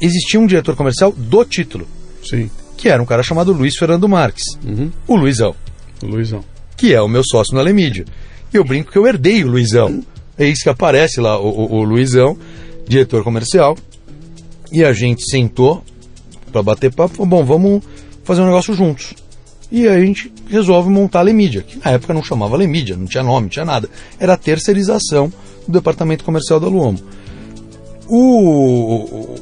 [0.00, 1.86] existia um diretor comercial do título,
[2.24, 2.50] Sim.
[2.76, 4.44] Que era um cara chamado Luiz Fernando Marques,
[5.06, 5.54] o Luizão
[6.02, 6.44] O Luizão.
[6.76, 8.04] que é o meu sócio na Lemídia.
[8.52, 10.02] E eu brinco que eu herdei o Luizão.
[10.38, 12.36] É isso que aparece lá, o, o- o Luizão,
[12.86, 13.76] diretor comercial.
[14.72, 15.82] E a gente sentou
[16.52, 17.82] para bater papo, falou, bom, vamos
[18.24, 19.14] fazer um negócio juntos.
[19.72, 23.06] E aí a gente resolve montar a Lemídia, que na época não chamava Lemídia, não
[23.06, 23.88] tinha nome, não tinha nada.
[24.20, 25.32] Era a terceirização
[25.66, 26.98] do departamento comercial da Luomo.
[28.06, 29.34] O- o-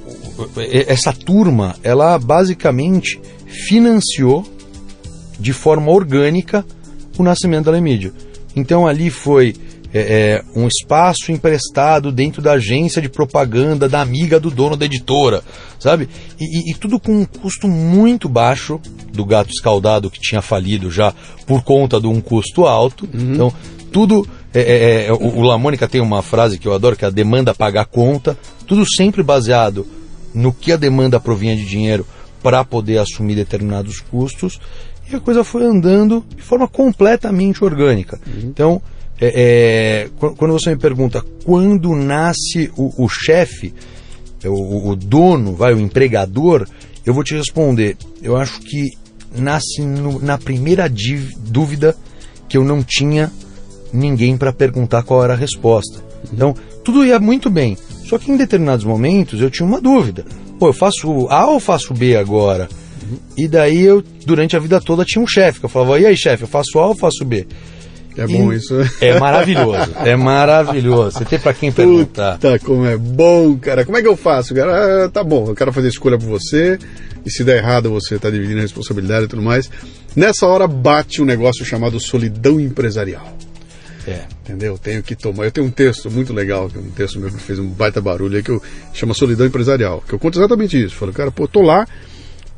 [0.86, 4.44] essa turma, ela basicamente financiou
[5.38, 6.64] de forma orgânica
[7.18, 8.12] o nascimento da Lemídia.
[8.54, 9.54] Então ali foi
[9.94, 14.86] é, é, um espaço emprestado dentro da agência de propaganda da amiga do dono da
[14.86, 15.42] editora,
[15.78, 16.08] sabe?
[16.40, 18.80] E, e- e tudo com um custo muito baixo
[19.12, 21.12] do gato escaldado que tinha falido já
[21.46, 23.06] por conta de um custo alto.
[23.12, 23.52] Então
[23.92, 27.08] tudo é, é, é, o, o Lamônica tem uma frase que eu adoro que é
[27.08, 28.36] a demanda paga a conta.
[28.66, 29.86] Tudo sempre baseado
[30.34, 32.06] no que a demanda provinha de dinheiro
[32.42, 34.58] para poder assumir determinados custos
[35.10, 38.18] e a coisa foi andando de forma completamente orgânica.
[38.42, 38.80] Então,
[39.20, 43.72] é, é, qu- quando você me pergunta quando nasce o, o chefe,
[44.44, 46.66] o, o dono, vai, o empregador,
[47.06, 47.96] eu vou te responder.
[48.22, 48.90] Eu acho que
[49.36, 50.88] nasce no- na primeira
[51.38, 51.96] dúvida
[52.48, 53.30] que eu não tinha
[53.92, 56.02] ninguém para perguntar qual era a resposta.
[56.32, 56.54] Então,
[56.84, 57.76] tudo ia muito bem.
[58.04, 60.24] Só que em determinados momentos eu tinha uma dúvida.
[60.58, 62.68] Pô, eu faço A ou faço B agora?
[63.36, 66.16] E daí eu, durante a vida toda, tinha um chefe que eu falava, e aí,
[66.16, 67.46] chefe, eu faço A ou faço B?
[68.16, 68.74] É bom E- isso.
[69.00, 71.18] É maravilhoso, é maravilhoso.
[71.18, 72.34] Você tem para quem perguntar.
[72.34, 73.84] Puta, como é bom, cara.
[73.84, 75.04] Como é que eu faço, cara?
[75.04, 76.78] Ah, tá bom, eu quero fazer escolha por você.
[77.24, 79.70] E se der errado, você tá dividindo a responsabilidade e tudo mais.
[80.14, 83.26] Nessa hora bate um negócio chamado solidão empresarial.
[84.06, 84.24] É.
[84.44, 84.76] Entendeu?
[84.78, 85.44] Tenho que tomar.
[85.44, 88.36] Eu tenho um texto muito legal, é um texto meu que fez um baita barulho
[88.36, 90.02] aí, que eu chama Solidão Empresarial.
[90.06, 90.96] Que eu conto exatamente isso.
[90.96, 91.86] Falo, cara, pô, tô lá,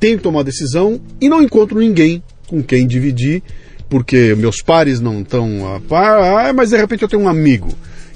[0.01, 3.42] tenho que tomar decisão e não encontro ninguém com quem dividir,
[3.88, 6.47] porque meus pares não estão a par.
[6.47, 7.68] Ah, mas de repente eu tenho um amigo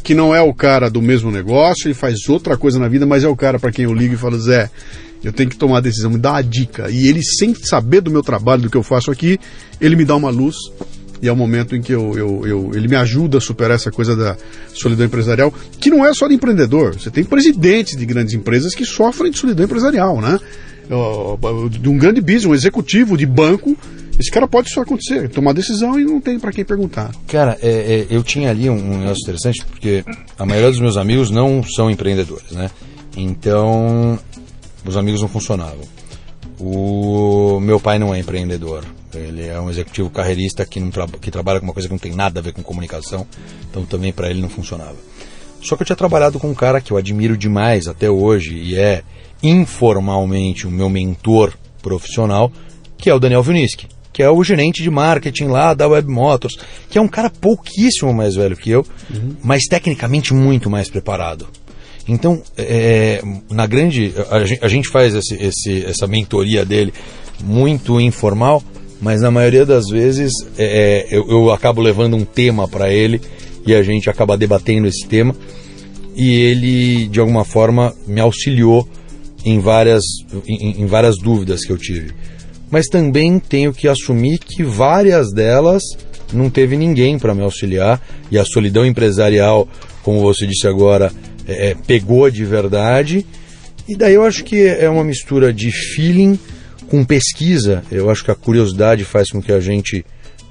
[0.03, 3.25] que não é o cara do mesmo negócio e faz outra coisa na vida, mas
[3.25, 4.71] é o cara para quem eu ligo e falo, Zé,
[5.23, 6.89] Eu tenho que tomar a decisão, me dar uma dica.
[6.91, 9.39] E ele, sem saber do meu trabalho, do que eu faço aqui,
[9.81, 10.57] ele me dá uma luz
[11.21, 13.91] e é o momento em que eu, eu, eu, ele me ajuda a superar essa
[13.91, 14.37] coisa da
[14.73, 16.95] solidão empresarial, que não é só de empreendedor.
[16.95, 20.39] Você tem presidentes de grandes empresas que sofrem de solidão empresarial, né?
[21.81, 23.77] De um grande business, um executivo de banco,
[24.19, 27.13] esse cara pode só acontecer, tomar decisão e não tem para quem perguntar.
[27.29, 30.05] Cara, é, é, eu tinha ali um negócio interessante, porque
[30.37, 32.69] a maioria dos meus amigos não são empreendedores, né?
[33.17, 34.19] Então,
[34.85, 35.85] os amigos não funcionavam.
[36.59, 38.85] O meu pai não é empreendedor.
[39.15, 41.99] Ele é um executivo carreirista que, não tra que trabalha com uma coisa que não
[41.99, 43.27] tem nada a ver com comunicação,
[43.71, 44.97] então também para ele não funcionava.
[45.63, 48.77] Só que eu tinha trabalhado com um cara que eu admiro demais até hoje e
[48.77, 49.03] é
[49.43, 52.53] informalmente o meu mentor profissional,
[52.97, 56.59] que é o Daniel Vinisky, que é o gerente de marketing lá da Web Motors,
[56.91, 59.37] que é um cara pouquíssimo mais velho que eu, uhum.
[59.43, 61.47] mas tecnicamente muito mais preparado.
[62.09, 64.15] Então, é, na grande.
[64.31, 66.93] A, a gente faz esse, esse, essa mentoria dele
[67.45, 68.63] muito informal,
[69.01, 73.21] mas na maioria das vezes é, é eu, eu, acabo levando um tema para ele
[73.67, 75.35] e a gente acaba debatendo esse tema
[76.17, 78.89] e ele de alguma forma me auxiliou
[79.45, 80.03] em várias,
[80.47, 82.13] em, em várias dúvidas que eu tive.
[82.71, 85.83] Mas também tenho que assumir que várias delas
[86.33, 89.67] não teve ninguém para me auxiliar e a solidão empresarial,
[90.03, 91.13] como você disse agora,
[91.47, 93.25] é, é, pegou de verdade.
[93.89, 96.39] E daí eu acho que é uma mistura de feeling
[96.89, 100.05] com pesquisa, eu acho que a curiosidade faz com que a gente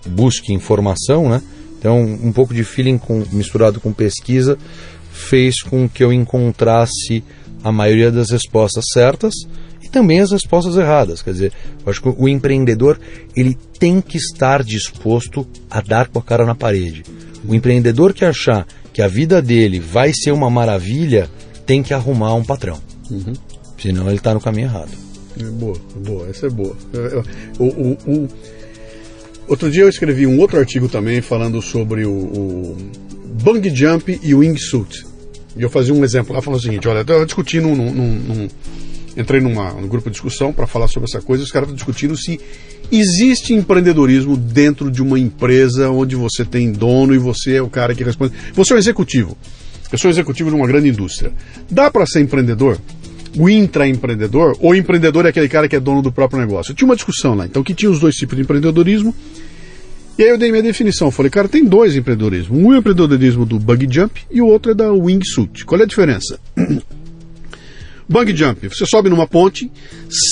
[0.05, 1.41] busque informação, né?
[1.79, 4.57] Então, um pouco de feeling com, misturado com pesquisa
[5.11, 7.23] fez com que eu encontrasse
[7.63, 9.33] a maioria das respostas certas
[9.81, 11.21] e também as respostas erradas.
[11.21, 12.99] Quer dizer, eu acho que o empreendedor
[13.35, 17.03] ele tem que estar disposto a dar com a cara na parede.
[17.47, 21.29] O empreendedor que achar que a vida dele vai ser uma maravilha
[21.65, 22.79] tem que arrumar um patrão.
[23.09, 23.33] Uhum.
[23.79, 25.06] Senão ele está no caminho errado.
[25.39, 26.75] É boa, boa, essa é boa.
[27.59, 28.29] O, o, o,
[29.47, 32.77] Outro dia eu escrevi um outro artigo também falando sobre o, o
[33.73, 35.05] jump e o wingsuit.
[35.55, 38.13] E eu fazia um exemplo lá falando o seguinte: olha, eu estava discutindo num, num,
[38.15, 38.47] num,
[39.15, 41.43] entrei numa, num grupo de discussão para falar sobre essa coisa.
[41.43, 42.39] Os caras estão discutindo se
[42.91, 47.95] existe empreendedorismo dentro de uma empresa onde você tem dono e você é o cara
[47.95, 48.33] que responde.
[48.53, 49.37] Você é o executivo.
[49.89, 51.31] Eu sou executivo de uma grande indústria.
[51.71, 52.77] Dá para ser empreendedor?
[53.37, 56.71] O intraempreendedor, ou empreendedor é aquele cara que é dono do próprio negócio.
[56.71, 59.13] Eu tinha uma discussão lá, então que tinha os dois tipos de empreendedorismo.
[60.17, 61.11] E aí eu dei minha definição.
[61.11, 62.57] Falei, cara, tem dois empreendedorismos.
[62.57, 65.63] Um é o empreendedorismo do bug jump e o outro é da wingsuit.
[65.63, 66.39] Qual é a diferença?
[68.09, 69.69] bug jump, você sobe numa ponte,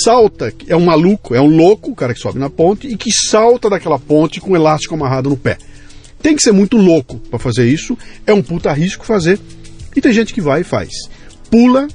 [0.02, 3.10] salta, é um maluco, é um louco, o cara que sobe na ponte e que
[3.12, 5.58] salta daquela ponte com um elástico amarrado no pé.
[6.22, 7.96] Tem que ser muito louco para fazer isso,
[8.26, 9.38] é um puta risco fazer.
[9.94, 10.90] E tem gente que vai e faz.
[11.50, 11.86] Pula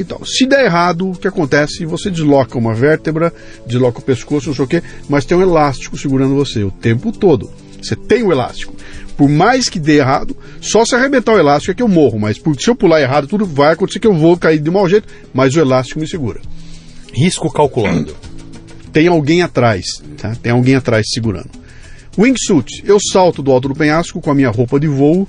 [0.00, 1.84] então, se der errado, o que acontece?
[1.86, 3.32] Você desloca uma vértebra,
[3.66, 7.12] desloca o pescoço, não sei o quê, mas tem um elástico segurando você o tempo
[7.12, 7.50] todo.
[7.82, 8.74] Você tem o um elástico.
[9.16, 12.38] Por mais que dê errado, só se arrebentar o elástico é que eu morro, mas
[12.38, 15.08] por, se eu pular errado, tudo vai acontecer que eu vou cair de mau jeito,
[15.32, 16.40] mas o elástico me segura.
[17.12, 18.16] Risco calculado.
[18.92, 19.84] Tem alguém atrás,
[20.16, 20.34] tá?
[20.42, 21.50] Tem alguém atrás segurando.
[22.18, 25.28] Wingsuit, eu salto do alto do penhasco com a minha roupa de voo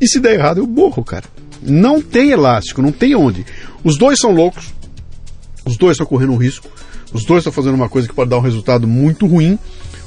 [0.00, 1.24] e se der errado eu morro, cara.
[1.64, 3.44] Não tem elástico, não tem onde.
[3.82, 4.74] Os dois são loucos,
[5.64, 6.68] os dois estão correndo um risco,
[7.12, 9.58] os dois estão fazendo uma coisa que pode dar um resultado muito ruim.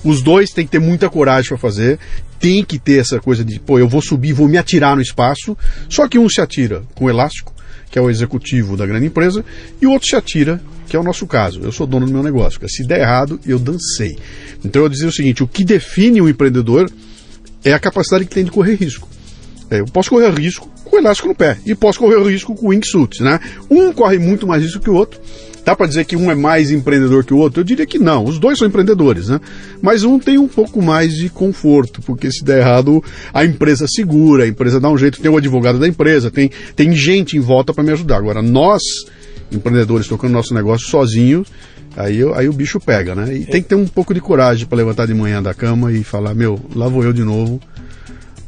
[0.03, 1.97] Os dois têm que ter muita coragem para fazer,
[2.39, 5.57] tem que ter essa coisa de, pô, eu vou subir, vou me atirar no espaço.
[5.89, 7.53] Só que um se atira com elástico,
[7.89, 9.43] que é o executivo da grande empresa,
[9.81, 11.61] e o outro se atira, que é o nosso caso.
[11.61, 12.59] Eu sou dono do meu negócio.
[12.69, 14.17] Se der errado, eu dancei.
[14.63, 16.89] Então eu dizia o seguinte: o que define um empreendedor
[17.63, 19.07] é a capacidade que tem de correr risco.
[19.69, 23.19] É, eu posso correr risco com elástico no pé e posso correr risco com wingsuits,
[23.19, 23.39] né?
[23.69, 25.19] Um corre muito mais risco que o outro.
[25.63, 27.59] Dá para dizer que um é mais empreendedor que o outro?
[27.59, 28.23] Eu diria que não.
[28.23, 29.39] Os dois são empreendedores, né?
[29.81, 34.45] Mas um tem um pouco mais de conforto, porque se der errado, a empresa segura,
[34.45, 37.73] a empresa dá um jeito, tem o advogado da empresa, tem, tem gente em volta
[37.73, 38.15] para me ajudar.
[38.15, 38.81] Agora, nós,
[39.51, 41.49] empreendedores, tocando nosso negócio sozinhos,
[41.97, 43.35] aí, aí o bicho pega, né?
[43.35, 46.01] E tem que ter um pouco de coragem para levantar de manhã da cama e
[46.01, 47.59] falar: meu, lá vou eu de novo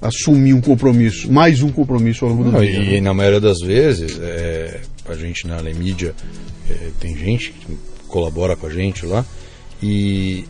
[0.02, 2.72] assumir um compromisso, mais um compromisso ao longo do Não, dia.
[2.72, 3.02] E, né?
[3.02, 6.16] na maioria das vezes, é, a gente na Lemídia
[6.70, 7.78] é, tem gente que
[8.08, 9.26] colabora com a gente lá
[9.82, 10.46] e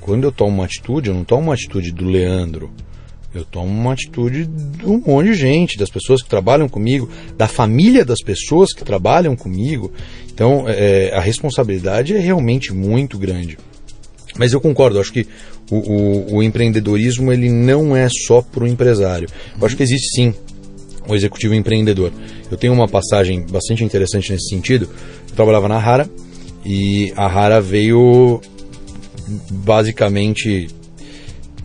[0.00, 2.70] quando eu tomo uma atitude, eu não tomo uma atitude do Leandro,
[3.34, 7.48] eu tomo uma atitude de um monte de gente, das pessoas que trabalham comigo, da
[7.48, 9.92] família das pessoas que trabalham comigo.
[10.32, 13.56] Então, é, a responsabilidade é realmente muito grande.
[14.36, 15.26] Mas eu concordo, acho que
[15.70, 19.28] o, o, o empreendedorismo ele não é só para o empresário.
[19.58, 20.34] Eu acho que existe sim
[21.08, 22.12] o executivo empreendedor.
[22.50, 24.88] Eu tenho uma passagem bastante interessante nesse sentido.
[25.28, 26.08] Eu trabalhava na Rara
[26.64, 28.40] E a Rara veio
[29.50, 30.68] basicamente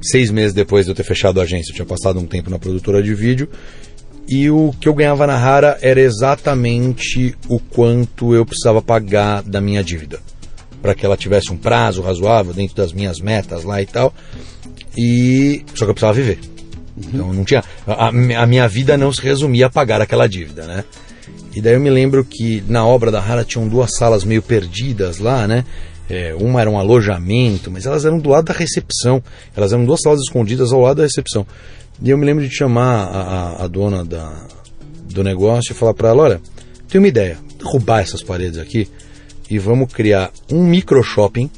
[0.02, 1.72] seis meses depois de eu ter fechado a agência.
[1.72, 3.50] Eu tinha passado um tempo na produtora de vídeo
[4.28, 9.62] e o que eu ganhava na Rara era exatamente o quanto eu precisava pagar da
[9.62, 10.20] minha dívida.
[10.88, 14.13] Para que ela tivesse um prazo razoável dentro das minhas metas lá e tal.
[14.97, 16.39] E só que eu precisava viver.
[16.95, 17.09] Uhum.
[17.13, 20.85] Então não tinha a, a, minha vida não se resumia a pagar aquela dívida, né?
[21.53, 25.19] E daí eu me lembro que na obra da Rara tinham duas salas meio perdidas
[25.19, 25.65] lá, né?
[26.09, 29.21] É, uma era um alojamento, mas elas eram do lado da recepção.
[29.57, 31.45] Elas eram duas salas escondidas ao lado da recepção.
[32.01, 34.47] E eu me lembro de chamar a, a, a dona da,
[35.11, 36.41] do negócio e falar para ela: olha,
[36.88, 38.88] tenho uma ideia, derrubar essas paredes aqui
[39.50, 41.50] e vamos criar um micro shopping,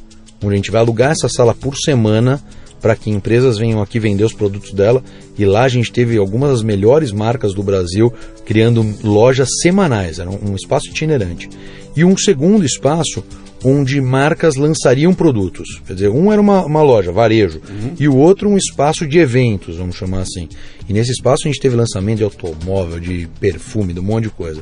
[0.43, 2.41] onde a gente vai alugar essa sala por semana
[2.81, 5.03] para que empresas venham aqui vender os produtos dela.
[5.37, 8.13] E lá a gente teve algumas das melhores marcas do Brasil
[8.45, 11.49] criando lojas semanais, era um, espaço itinerante.
[11.95, 13.23] E um segundo espaço
[13.63, 15.81] onde marcas lançariam produtos.
[15.85, 17.93] Quer dizer, um era uma, uma loja, varejo, uhum.
[17.99, 20.47] e o outro um espaço de eventos, vamos chamar assim.
[20.87, 24.29] E nesse espaço a gente teve lançamento de automóvel, de perfume, de um monte de
[24.29, 24.61] coisa.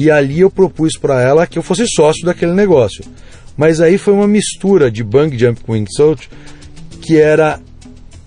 [0.00, 3.04] E ali eu propus para ela que eu fosse sócio daquele negócio.
[3.54, 6.30] Mas aí foi uma mistura de bang jump com wingsuit,
[7.02, 7.60] que era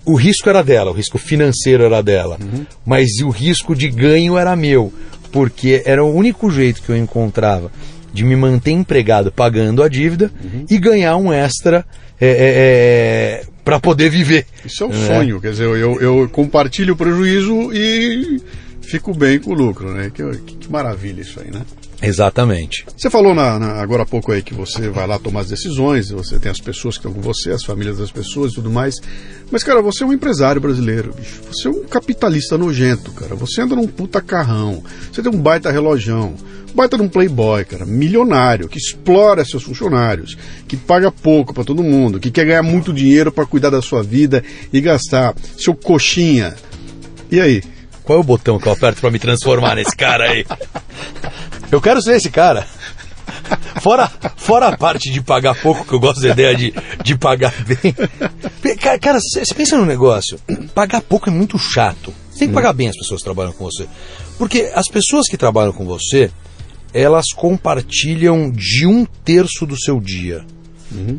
[0.04, 2.64] o risco era dela, o risco financeiro era dela, uhum.
[2.86, 4.92] mas o risco de ganho era meu,
[5.32, 7.72] porque era o único jeito que eu encontrava
[8.12, 10.66] de me manter empregado pagando a dívida uhum.
[10.70, 11.84] e ganhar um extra
[12.20, 14.46] é, é, é para poder viver.
[14.64, 15.06] Isso é um né?
[15.06, 18.40] sonho, quer dizer, eu, eu compartilho o prejuízo e
[18.84, 20.10] fico bem com o lucro, né?
[20.12, 21.62] Que, que, que maravilha isso aí, né?
[22.02, 22.84] Exatamente.
[22.96, 26.10] Você falou na, na, agora há pouco aí que você vai lá tomar as decisões,
[26.10, 28.96] você tem as pessoas que estão com você, as famílias das pessoas e tudo mais.
[29.50, 31.40] Mas, cara, você é um empresário brasileiro, bicho.
[31.50, 33.34] Você é um capitalista nojento, cara.
[33.36, 34.82] Você anda num puta carrão.
[35.10, 36.34] Você tem um baita relojão.
[36.74, 37.86] Baita de um playboy, cara.
[37.86, 42.92] Milionário, que explora seus funcionários, que paga pouco para todo mundo, que quer ganhar muito
[42.92, 45.34] dinheiro para cuidar da sua vida e gastar.
[45.56, 46.54] Seu coxinha.
[47.30, 47.62] E aí?
[48.04, 50.44] Qual é o botão que eu aperto para me transformar nesse cara aí?
[51.72, 52.66] Eu quero ser esse cara.
[53.80, 57.52] Fora, fora a parte de pagar pouco, que eu gosto da ideia de, de pagar
[57.64, 57.94] bem.
[59.00, 60.38] Cara, você pensa no negócio.
[60.74, 62.12] Pagar pouco é muito chato.
[62.30, 63.86] Você tem que pagar bem as pessoas que trabalham com você.
[64.38, 66.30] Porque as pessoas que trabalham com você,
[66.92, 70.44] elas compartilham de um terço do seu dia.
[70.92, 71.18] Uhum.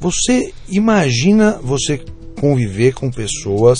[0.00, 2.00] Você imagina você
[2.38, 3.78] conviver com pessoas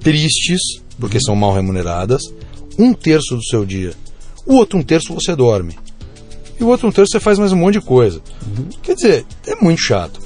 [0.00, 0.60] tristes,
[0.98, 2.22] porque são mal remuneradas,
[2.78, 3.92] um terço do seu dia.
[4.44, 5.76] O outro um terço você dorme.
[6.58, 8.20] E o outro um terço você faz mais um monte de coisa.
[8.46, 8.68] Uhum.
[8.82, 10.20] Quer dizer, é muito chato.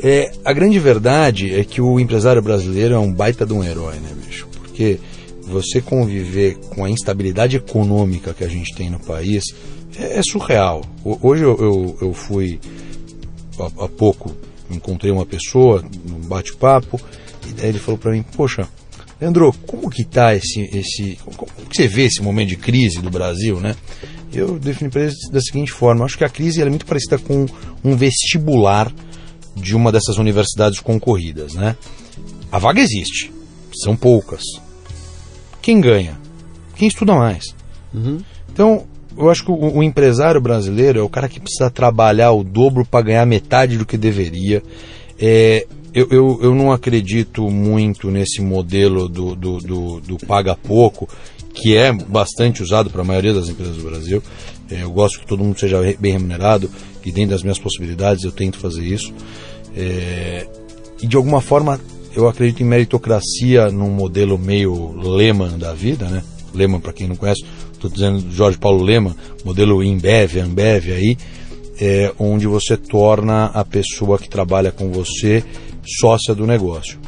[0.00, 3.96] É, a grande verdade é que o empresário brasileiro é um baita de um herói,
[3.96, 4.46] né, bicho?
[4.52, 4.98] Porque
[5.42, 9.42] você conviver com a instabilidade econômica que a gente tem no país
[9.98, 10.82] é, é surreal.
[11.04, 12.60] Hoje eu, eu, eu fui,
[13.58, 14.34] há, pouco,
[14.70, 17.00] encontrei uma pessoa num bate-papo,
[17.48, 18.68] e daí ele falou para mim: Poxa,
[19.20, 21.18] Leandro, como que está esse, esse.
[21.24, 23.74] Como que você vê esse momento de crise do Brasil, né?
[24.32, 27.46] Eu defini para da seguinte forma: acho que a crise é muito parecida com
[27.84, 28.92] um vestibular
[29.56, 31.76] de uma dessas universidades concorridas, né?
[32.50, 33.32] A vaga existe,
[33.82, 34.42] são poucas.
[35.60, 36.18] Quem ganha?
[36.76, 37.54] Quem estuda mais?
[37.92, 38.18] Uhum.
[38.52, 42.44] Então, eu acho que o, o, empresário brasileiro é o cara que precisa trabalhar o
[42.44, 44.62] dobro para ganhar metade do que deveria.
[45.18, 51.08] É, eu, eu, eu não acredito muito nesse modelo do, do, do, do paga pouco,
[51.54, 54.22] que é bastante usado para a maioria das empresas do Brasil.
[54.70, 56.70] É, eu gosto que todo mundo seja bem remunerado
[57.04, 59.12] e dentro das minhas possibilidades eu tento fazer isso.
[59.74, 60.46] É,
[61.00, 61.80] e de alguma forma
[62.14, 66.22] eu acredito em meritocracia num modelo meio Lehman da vida, né?
[66.54, 69.14] Lehman, para quem não conhece, estou dizendo Jorge Paulo Lehman,
[69.44, 71.16] modelo Embev, Ambev aí,
[71.80, 75.44] é, onde você torna a pessoa que trabalha com você
[76.00, 76.98] sócia do negócio.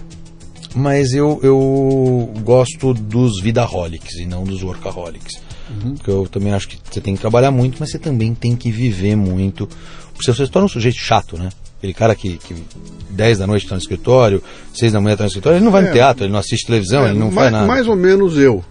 [0.75, 5.41] Mas eu, eu gosto dos vidaholics e não dos workaholics.
[5.69, 5.95] Uhum.
[5.95, 8.71] Porque eu também acho que você tem que trabalhar muito, mas você também tem que
[8.71, 9.69] viver muito.
[10.13, 11.49] Porque você se torna um sujeito chato, né?
[11.79, 12.55] Aquele cara que, que
[13.11, 14.43] 10 da noite está no escritório,
[14.75, 16.67] 6 da manhã está no escritório, ele não vai é, no teatro, ele não assiste
[16.67, 17.67] televisão, é, ele não mais, faz nada.
[17.67, 18.63] Mais ou menos eu.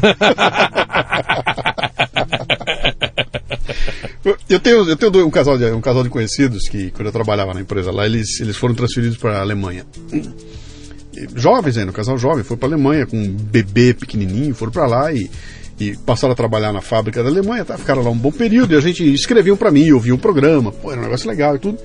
[4.48, 7.54] Eu tenho, eu tenho um, casal de, um casal de conhecidos que, quando eu trabalhava
[7.54, 9.86] na empresa lá, eles, eles foram transferidos para a Alemanha.
[11.36, 14.86] Jovens ainda, um casal jovem, foi para a Alemanha com um bebê pequenininho, foram para
[14.86, 15.30] lá e,
[15.78, 17.78] e passaram a trabalhar na fábrica da Alemanha, tá?
[17.78, 20.90] ficaram lá um bom período e a gente escreviam para mim, ouviam o programa, pô,
[20.90, 21.78] era um negócio legal e tudo.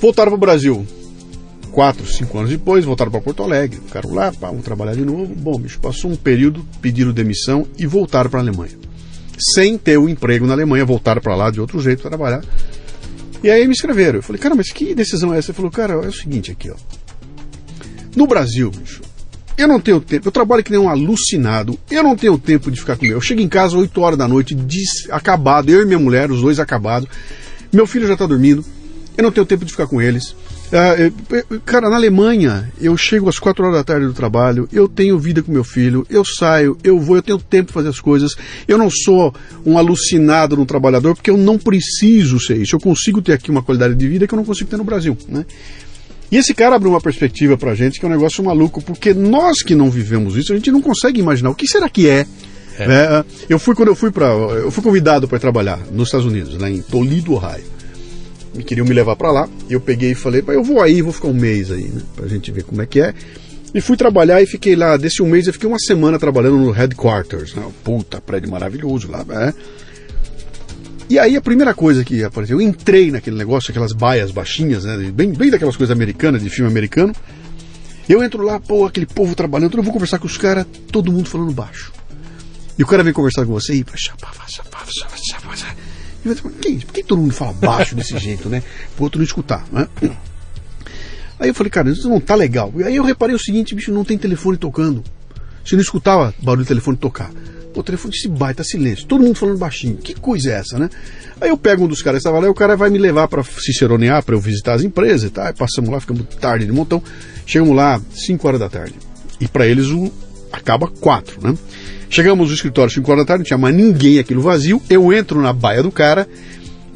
[0.00, 0.86] Voltaram para o Brasil.
[1.72, 5.26] Quatro, cinco anos depois, voltaram para Porto Alegre, ficaram lá, pá, trabalhar de novo.
[5.26, 8.85] Bom, bicho, passou um período, pediram demissão e voltaram para a Alemanha
[9.38, 12.42] sem ter o um emprego na Alemanha, voltaram para lá de outro jeito trabalhar.
[13.42, 14.18] E aí me escreveram.
[14.18, 15.50] Eu falei, cara, mas que decisão é essa?
[15.50, 16.76] Ele falou, cara, é o seguinte aqui, ó.
[18.14, 19.02] No Brasil, bicho,
[19.58, 22.80] eu não tenho tempo, eu trabalho que nem um alucinado, eu não tenho tempo de
[22.80, 23.12] ficar com meu.
[23.12, 24.56] Eu chego em casa 8 horas da noite,
[25.10, 27.08] acabado, eu e minha mulher, os dois acabados.
[27.72, 28.64] Meu filho já está dormindo,
[29.16, 30.34] eu não tenho tempo de ficar com eles.
[30.66, 35.18] Uh, cara, na Alemanha, eu chego às 4 horas da tarde do trabalho, eu tenho
[35.18, 38.34] vida com meu filho, eu saio, eu vou, eu tenho tempo de fazer as coisas.
[38.66, 39.32] Eu não sou
[39.64, 42.74] um alucinado no trabalhador, porque eu não preciso ser isso.
[42.74, 45.16] Eu consigo ter aqui uma qualidade de vida que eu não consigo ter no Brasil,
[45.28, 45.44] né?
[46.30, 49.62] E esse cara abre uma perspectiva pra gente que é um negócio maluco, porque nós
[49.62, 52.26] que não vivemos isso, a gente não consegue imaginar o que será que é.
[52.76, 52.84] é.
[52.84, 56.58] é eu fui quando eu fui para, eu fui convidado para trabalhar nos Estados Unidos,
[56.58, 57.75] lá em Toledo, Ohio.
[58.56, 61.12] Me queriam me levar para lá, e eu peguei e falei, eu vou aí, vou
[61.12, 63.14] ficar um mês aí, né, pra gente ver como é que é.
[63.74, 66.70] E fui trabalhar e fiquei lá, desse um mês eu fiquei uma semana trabalhando no
[66.70, 67.62] headquarters, né?
[67.84, 69.52] Puta, prédio maravilhoso lá, né?
[71.10, 74.96] E aí a primeira coisa que apareceu, eu entrei naquele negócio, aquelas baias baixinhas, né?
[75.12, 77.12] Bem, bem daquelas coisas americanas, de filme americano.
[78.08, 81.28] Eu entro lá, pô, aquele povo trabalhando, eu vou conversar com os caras, todo mundo
[81.28, 81.92] falando baixo.
[82.78, 83.84] E o cara vem conversar com você e.
[86.34, 88.62] Por que, por que todo mundo fala baixo desse jeito, né?
[88.94, 89.88] Pro outro não escutar, né?
[91.38, 92.72] Aí eu falei, cara, isso não tá legal.
[92.76, 95.04] E aí eu reparei o seguinte, bicho, não tem telefone tocando.
[95.64, 97.30] Você não escutava barulho do telefone tocar.
[97.74, 99.98] O telefone se baita silêncio, todo mundo falando baixinho.
[99.98, 100.88] Que coisa é essa, né?
[101.38, 103.28] Aí eu pego um dos caras que estava lá e o cara vai me levar
[103.28, 105.44] para ciceronear, para eu visitar as empresas e tal.
[105.44, 107.02] Aí passamos lá, ficamos tarde de montão.
[107.44, 108.94] Chegamos lá 5 horas da tarde.
[109.38, 110.10] E para eles o
[110.50, 111.54] acaba 4, né?
[112.08, 114.80] Chegamos no escritório 5 horas da tarde, não tinha mais ninguém aquilo vazio.
[114.88, 116.28] Eu entro na baia do cara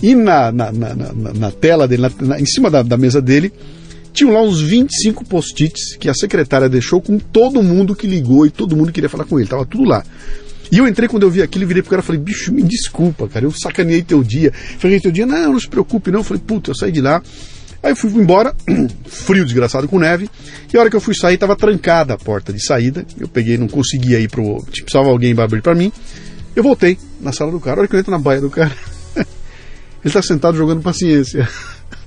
[0.03, 2.07] e na, na, na, na, na tela dele,
[2.39, 3.53] em cima da, da mesa dele,
[4.13, 8.51] tinham lá uns 25 post-its que a secretária deixou com todo mundo que ligou e
[8.51, 9.49] todo mundo que queria falar com ele.
[9.49, 10.05] Tava tudo lá.
[10.73, 12.63] E eu entrei quando eu vi aquilo e virei pro cara e falei, bicho, me
[12.63, 14.53] desculpa, cara, eu sacaneei teu dia.
[14.79, 16.21] Falei, teu dia, não, não se preocupe, não.
[16.21, 17.21] Eu falei, puta, eu saí de lá.
[17.83, 18.55] Aí fui embora,
[19.07, 20.29] frio desgraçado com neve,
[20.73, 23.07] e a hora que eu fui sair, estava trancada a porta de saída.
[23.19, 24.59] Eu peguei, não conseguia ir pro.
[24.71, 25.93] Tipo, precisava alguém abrir para mim.
[26.55, 27.77] Eu voltei na sala do cara.
[27.77, 28.73] A hora que eu entro na baia do cara,
[29.17, 29.27] ele
[30.05, 31.49] está sentado jogando paciência.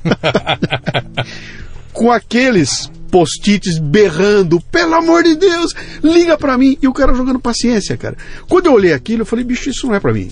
[1.91, 6.77] com aqueles post-its berrando, pelo amor de Deus, liga para mim.
[6.81, 8.17] E o cara jogando paciência, cara.
[8.49, 10.31] Quando eu olhei aquilo, eu falei, bicho, isso não é para mim.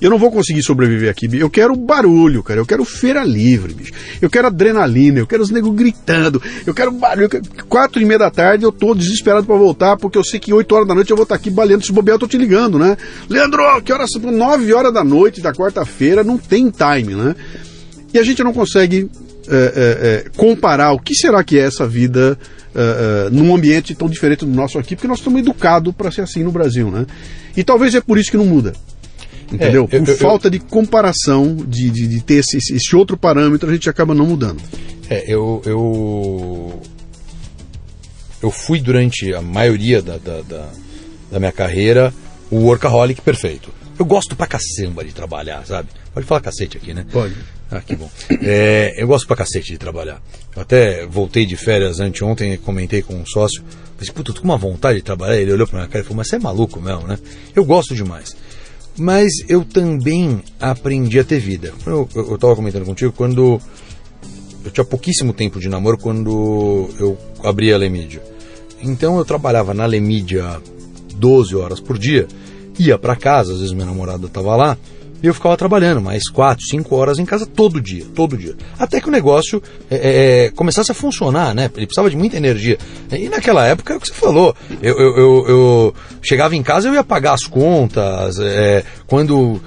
[0.00, 1.28] Eu não vou conseguir sobreviver aqui.
[1.32, 2.60] Eu quero barulho, cara.
[2.60, 3.92] Eu quero feira livre, bicho.
[4.22, 5.18] Eu quero adrenalina.
[5.18, 6.42] Eu quero os negros gritando.
[6.66, 7.28] Eu quero barulho.
[7.68, 10.74] Quatro e meia da tarde eu tô desesperado para voltar, porque eu sei que oito
[10.74, 11.84] horas da noite eu vou estar aqui baleando.
[11.84, 12.96] Se bobear, eu tô te ligando, né?
[13.28, 14.20] Leandro, que horas são?
[14.30, 16.22] Nove horas da noite da quarta-feira.
[16.22, 17.34] Não tem time, né?
[18.12, 19.10] E a gente não consegue
[19.50, 22.38] é, é, é, comparar o que será que é essa vida
[22.74, 26.44] é, num ambiente tão diferente do nosso aqui, porque nós estamos educados para ser assim
[26.44, 27.06] no Brasil, né?
[27.56, 28.74] E talvez é por isso que não muda.
[29.52, 29.88] Entendeu?
[29.90, 33.16] É, eu, por eu, falta eu, de comparação, de, de, de ter esse, esse, outro
[33.16, 34.60] parâmetro, a gente acaba não mudando.
[35.08, 36.82] É, eu, eu,
[38.42, 40.68] eu fui durante a maioria da, da, da,
[41.32, 42.12] da minha carreira
[42.50, 43.70] o workaholic perfeito.
[43.98, 45.88] Eu gosto pra cacamba de trabalhar, sabe?
[46.14, 47.04] Pode falar cacete aqui, né?
[47.10, 47.34] Pode.
[47.70, 48.08] Ah, que bom.
[48.40, 50.22] É, eu gosto pra cacete de trabalhar.
[50.54, 53.62] Eu até voltei de férias anteontem e comentei com um sócio.
[53.96, 55.36] Falei, puta, tô com uma vontade de trabalhar.
[55.36, 57.18] Ele olhou pra minha cara e falou, mas você é maluco mesmo, né?
[57.54, 58.34] Eu gosto demais.
[58.98, 61.72] Mas eu também aprendi a ter vida.
[61.86, 63.60] Eu, eu, eu tava comentando contigo quando.
[64.64, 68.22] Eu tinha pouquíssimo tempo de namoro quando eu abri a Lemídia.
[68.82, 70.60] Então eu trabalhava na Lemídia
[71.14, 72.26] 12 horas por dia,
[72.78, 74.78] ia para casa, às vezes minha namorada tava lá,
[75.22, 78.54] e eu ficava trabalhando mais quatro, cinco horas em casa todo dia, todo dia.
[78.78, 81.64] Até que o negócio é, é, é, começasse a funcionar, né?
[81.76, 82.78] Ele precisava de muita energia.
[83.10, 84.54] E naquela época é o que você falou.
[84.80, 88.38] Eu, eu, eu, eu chegava em casa eu ia pagar as contas.
[88.38, 89.60] É, quando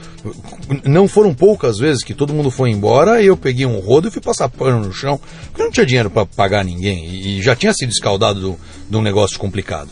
[0.86, 4.22] não foram poucas vezes que todo mundo foi embora, eu peguei um rodo e fui
[4.22, 7.74] passar pano no chão, porque eu não tinha dinheiro para pagar ninguém e já tinha
[7.74, 8.58] sido escaldado
[8.90, 9.90] de um negócio complicado.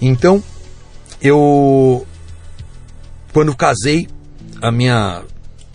[0.00, 0.42] Então,
[1.20, 2.06] eu
[3.32, 4.08] quando casei
[4.60, 5.22] a minha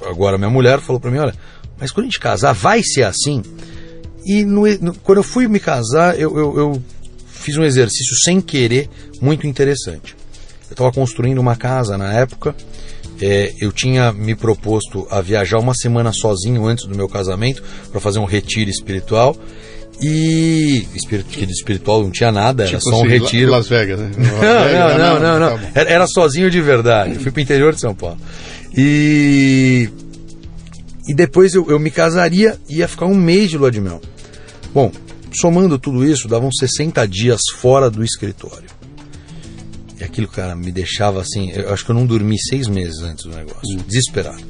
[0.06, 1.34] agora minha mulher falou para mim, olha,
[1.80, 3.42] mas quando a gente casar vai ser assim.
[4.26, 6.84] E no, no, quando eu fui me casar, eu, eu, eu,
[7.28, 8.90] fiz um exercício sem querer
[9.22, 10.16] muito interessante.
[10.68, 12.56] Eu estava construindo uma casa na época.
[13.22, 18.02] É, eu tinha me proposto a viajar uma semana sozinho antes do meu casamento para
[18.02, 19.38] fazer um retiro espiritual.
[20.02, 23.52] E de espiritual não tinha nada, tipo era só um assim, retiro.
[23.52, 24.12] Las Vegas, né?
[24.18, 25.58] Não, não, não, não.
[25.58, 27.14] Tá era, era sozinho de verdade.
[27.14, 28.18] Eu fui para o interior de São Paulo.
[28.78, 29.90] E,
[31.08, 34.02] e depois eu, eu me casaria e ia ficar um mês de lua de mel.
[34.74, 34.92] Bom,
[35.34, 38.70] somando tudo isso, davam 60 dias fora do escritório.
[40.00, 41.52] E aquilo, cara, me deixava assim.
[41.52, 44.44] Eu acho que eu não dormi seis meses antes do negócio, desesperado.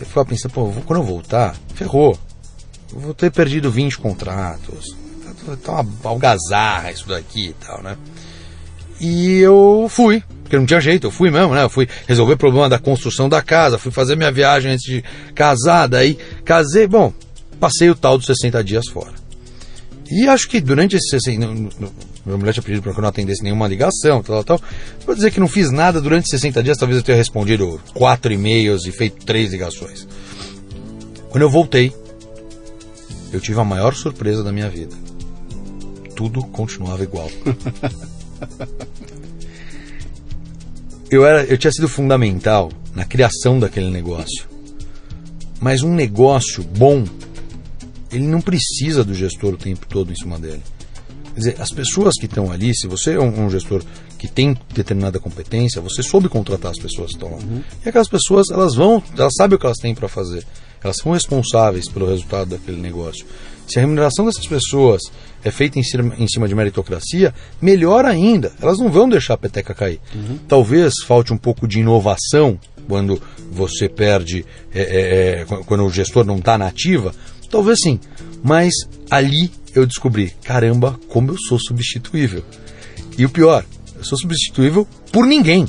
[0.00, 2.18] Eu ficava pensando, pô, quando eu voltar, ferrou.
[2.92, 4.96] Eu vou ter perdido 20 contratos.
[5.44, 7.96] Tá, tá uma algazarra isso daqui e tal, né?
[9.00, 11.64] E eu fui, porque não tinha jeito, eu fui mesmo, né?
[11.64, 15.04] Eu fui resolver o problema da construção da casa, fui fazer minha viagem antes de
[15.34, 17.12] casar, daí casei, bom,
[17.58, 19.12] passei o tal dos 60 dias fora.
[20.08, 21.46] E acho que durante esses 60.
[22.24, 24.60] Minha mulher tinha pedido para que eu não atendesse nenhuma ligação, tal, tal.
[25.04, 28.84] Vou dizer que não fiz nada durante 60 dias, talvez eu tenha respondido quatro e-mails
[28.86, 30.06] e feito três ligações.
[31.28, 31.92] Quando eu voltei,
[33.32, 34.94] eu tive a maior surpresa da minha vida.
[36.14, 37.30] Tudo continuava igual.
[41.10, 44.46] eu, era, eu tinha sido fundamental na criação daquele negócio.
[45.60, 47.04] Mas um negócio bom,
[48.10, 50.62] ele não precisa do gestor o tempo todo em cima dele.
[51.34, 53.82] Quer dizer, as pessoas que estão ali, se você é um, um, gestor
[54.18, 57.36] que tem determinada competência, você soube contratar as pessoas que estão lá.
[57.36, 57.62] Uhum.
[57.84, 60.46] E aquelas pessoas, elas vão, elas sabem o que elas têm para fazer.
[60.82, 63.26] Elas são responsáveis pelo resultado daquele negócio.
[63.66, 65.02] Se a remuneração dessas pessoas
[65.44, 69.38] é feita em cima, em cima de meritocracia, melhor ainda, elas não vão deixar a
[69.38, 70.00] peteca cair.
[70.14, 70.38] Uhum.
[70.48, 72.58] Talvez falte um pouco de inovação
[72.88, 77.12] quando você perde, é, é, é quando o gestor não está na ativa,
[77.50, 77.98] talvez sim.
[78.42, 78.72] Mas
[79.10, 82.44] ali eu descobri, caramba, como eu sou substituível.
[83.18, 83.64] E o pior,
[83.96, 85.66] eu sou substituível por ninguém.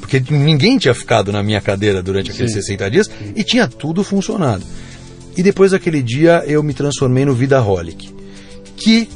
[0.00, 2.62] Porque ninguém tinha ficado na minha cadeira durante aqueles Sim.
[2.62, 4.64] 60 dias e tinha tudo funcionado.
[5.36, 8.12] E depois daquele dia eu me transformei no Vidaholic,
[8.76, 9.08] que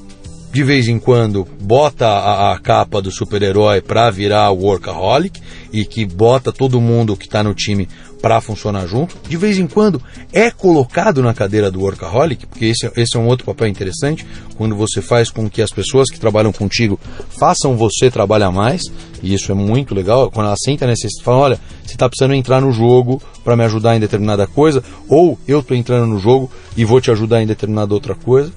[0.54, 5.40] de vez em quando bota a, a capa do super-herói para virar workaholic
[5.72, 7.88] e que bota todo mundo que está no time
[8.24, 9.14] para funcionar junto.
[9.28, 10.00] De vez em quando
[10.32, 14.74] é colocado na cadeira do workaholic, porque esse, esse é um outro papel interessante, quando
[14.74, 16.98] você faz com que as pessoas que trabalham contigo
[17.28, 18.80] façam você trabalhar mais,
[19.22, 20.30] e isso é muito legal.
[20.30, 23.94] Quando ela senta necessidade, fala: olha, você está precisando entrar no jogo para me ajudar
[23.94, 27.92] em determinada coisa, ou eu estou entrando no jogo e vou te ajudar em determinada
[27.92, 28.50] outra coisa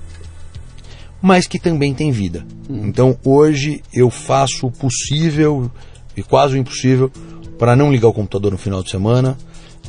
[1.19, 2.45] mas que também tem vida.
[2.69, 5.69] Então hoje eu faço o possível
[6.15, 7.11] e quase o impossível
[7.57, 9.35] para não ligar o computador no final de semana.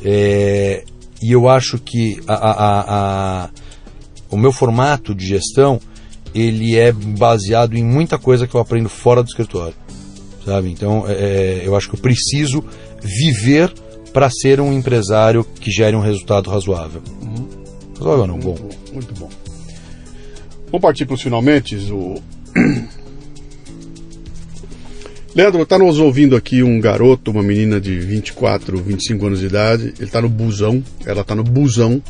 [0.03, 0.83] É,
[1.21, 3.49] e eu acho que a, a, a,
[4.29, 5.79] o meu formato de gestão
[6.33, 9.75] ele é baseado em muita coisa que eu aprendo fora do escritório,
[10.45, 10.69] sabe?
[10.69, 12.63] Então é, é eu acho que eu preciso
[13.01, 13.73] viver
[14.13, 17.01] para ser um empresário que gere um resultado razoável.
[17.21, 17.47] Uhum.
[17.97, 18.55] Razoável não, bom.
[18.93, 19.29] Muito bom.
[20.67, 21.75] Vamos partir para os finalmente.
[21.91, 22.21] O...
[25.39, 29.93] Leandro, está nos ouvindo aqui um garoto, uma menina de 24, 25 anos de idade.
[29.95, 32.03] Ele está no busão, ela está no busão,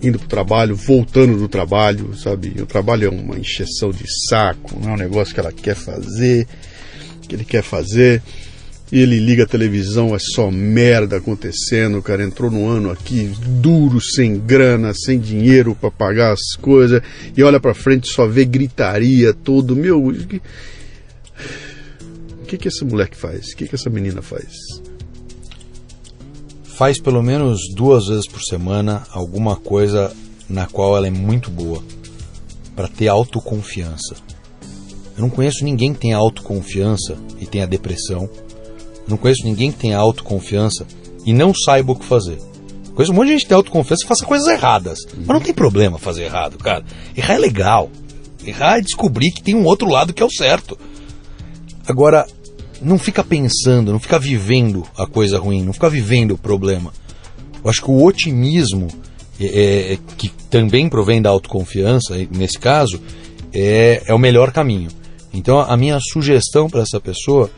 [0.00, 2.54] indo para o trabalho, voltando do trabalho, sabe?
[2.62, 6.46] O trabalho é uma encheção de saco, não é um negócio que ela quer fazer,
[7.26, 8.22] que ele quer fazer
[8.92, 13.28] e ele liga a televisão, é só merda acontecendo, o cara entrou no ano aqui
[13.60, 17.02] duro, sem grana, sem dinheiro para pagar as coisas,
[17.36, 20.14] e olha para frente só vê gritaria todo, meu,
[22.46, 23.52] que que essa mulher faz?
[23.52, 24.52] O que que essa menina faz?
[26.64, 30.14] Faz pelo menos duas vezes por semana alguma coisa
[30.48, 31.82] na qual ela é muito boa
[32.74, 34.16] para ter autoconfiança.
[35.16, 38.28] Eu não conheço ninguém que tenha autoconfiança e tenha depressão
[39.06, 40.86] não conheço ninguém que tenha autoconfiança
[41.24, 42.38] e não saiba o que fazer.
[42.94, 44.98] Conheço um monte de gente que tem autoconfiança e faça coisas erradas.
[45.16, 46.84] Mas não tem problema fazer errado, cara.
[47.16, 47.90] Errar é legal.
[48.44, 50.78] Errar é descobrir que tem um outro lado que é o certo.
[51.86, 52.26] Agora,
[52.80, 56.92] não fica pensando, não fica vivendo a coisa ruim, não fica vivendo o problema.
[57.62, 58.88] Eu acho que o otimismo,
[59.40, 63.00] é, é, é que também provém da autoconfiança, nesse caso,
[63.52, 64.90] é, é o melhor caminho.
[65.32, 67.50] Então, a minha sugestão para essa pessoa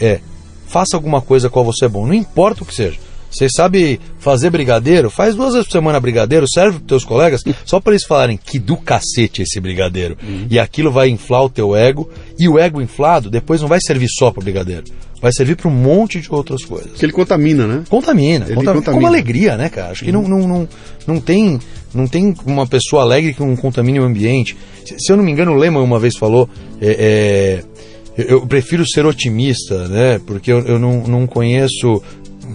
[0.00, 0.20] é
[0.66, 2.98] faça alguma coisa com você é bom, não importa o que seja.
[3.36, 5.10] Você sabe fazer brigadeiro?
[5.10, 8.58] Faz duas vezes por semana brigadeiro, serve para teus colegas, só para eles falarem que
[8.58, 10.16] do cacete esse brigadeiro.
[10.22, 10.46] Uhum.
[10.50, 12.08] E aquilo vai inflar o teu ego,
[12.38, 14.84] e o ego inflado depois não vai servir só para brigadeiro.
[15.20, 16.92] Vai servir para um monte de outras coisas.
[16.92, 17.82] Que ele contamina, né?
[17.88, 19.02] Contamina, ele contamina, contamina.
[19.02, 19.90] Com alegria, né, cara?
[19.90, 20.26] Acho que uhum.
[20.26, 20.68] não, não, não,
[21.06, 21.58] não, tem,
[21.94, 24.56] não tem uma pessoa alegre que não contamine o ambiente.
[24.84, 26.48] Se, se eu não me engano, o Lehman uma vez falou.
[26.80, 27.76] É, é,
[28.18, 30.18] eu prefiro ser otimista, né?
[30.26, 32.02] Porque eu, eu não, não conheço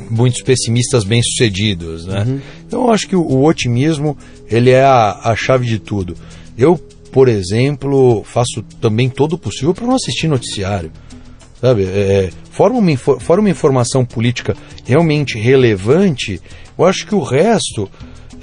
[0.10, 2.24] muitos pessimistas bem-sucedidos, né?
[2.28, 2.42] Uhum.
[2.68, 4.18] Então eu acho que o, o, otimismo,
[4.50, 6.16] ele é a, a chave de tudo.
[6.58, 6.78] Eu,
[7.12, 10.92] por exemplo, faço também todo o possível para não assistir noticiário.
[11.60, 11.84] Sabe?
[11.84, 16.42] É, fora, uma, fora uma informação política realmente relevante,
[16.78, 17.90] eu acho que o resto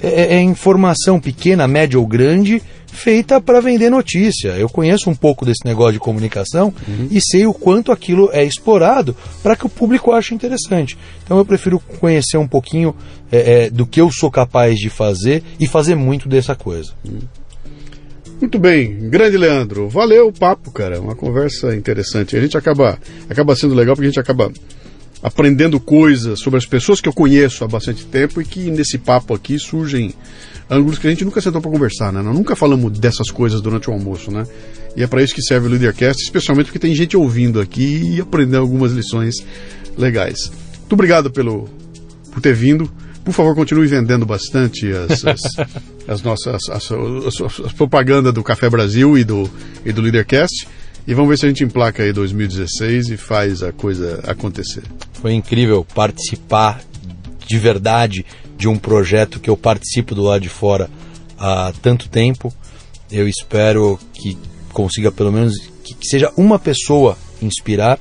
[0.01, 2.61] é, é informação pequena, média ou grande
[2.91, 4.49] feita para vender notícia.
[4.49, 7.07] Eu conheço um pouco desse negócio de comunicação uhum.
[7.09, 10.97] e sei o quanto aquilo é explorado para que o público ache interessante.
[11.23, 12.95] Então eu prefiro conhecer um pouquinho
[13.31, 16.91] é, é, do que eu sou capaz de fazer e fazer muito dessa coisa.
[17.05, 17.19] Uhum.
[18.39, 19.89] Muito bem, grande Leandro.
[19.89, 21.01] Valeu o papo, cara.
[21.01, 22.37] Uma conversa interessante.
[22.37, 22.97] A gente acaba,
[23.29, 24.49] acaba sendo legal porque a gente acaba
[25.21, 29.33] aprendendo coisas sobre as pessoas que eu conheço há bastante tempo e que nesse papo
[29.33, 30.13] aqui surgem
[30.69, 32.21] ângulos que a gente nunca sentou para conversar, né?
[32.21, 34.45] Nós nunca falamos dessas coisas durante o almoço, né?
[34.95, 38.21] E é para isso que serve o Leadercast, especialmente porque tem gente ouvindo aqui e
[38.21, 39.35] aprendendo algumas lições
[39.97, 40.51] legais.
[40.79, 41.67] Muito obrigado pelo,
[42.31, 42.89] por ter vindo.
[43.23, 45.41] Por favor, continue vendendo bastante as, as,
[46.07, 49.49] as nossas as, as, propagandas do Café Brasil e do,
[49.85, 50.67] e do Leadercast.
[51.09, 54.83] E vamos ver se a gente emplaca aí 2016 e faz a coisa acontecer.
[55.13, 56.83] Foi incrível participar
[57.47, 58.23] de verdade
[58.55, 60.87] de um projeto que eu participo do lado de fora
[61.35, 62.53] há tanto tempo.
[63.11, 64.37] Eu espero que
[64.71, 67.97] consiga pelo menos que, que seja uma pessoa inspirar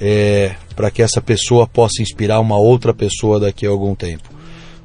[0.00, 4.26] é, para que essa pessoa possa inspirar uma outra pessoa daqui a algum tempo.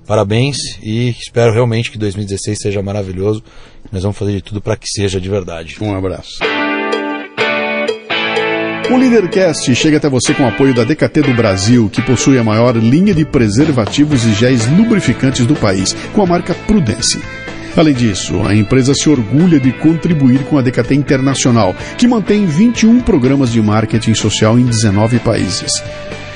[0.06, 3.42] Parabéns e espero realmente que 2016 seja maravilhoso.
[3.90, 5.78] Nós vamos fazer de tudo para que seja de verdade.
[5.80, 6.40] Um abraço.
[8.92, 12.44] O Leadercast chega até você com o apoio da DKT do Brasil, que possui a
[12.44, 17.20] maior linha de preservativos e géis lubrificantes do país, com a marca Prudence.
[17.76, 23.00] Além disso, a empresa se orgulha de contribuir com a DKT Internacional, que mantém 21
[23.00, 25.82] programas de marketing social em 19 países.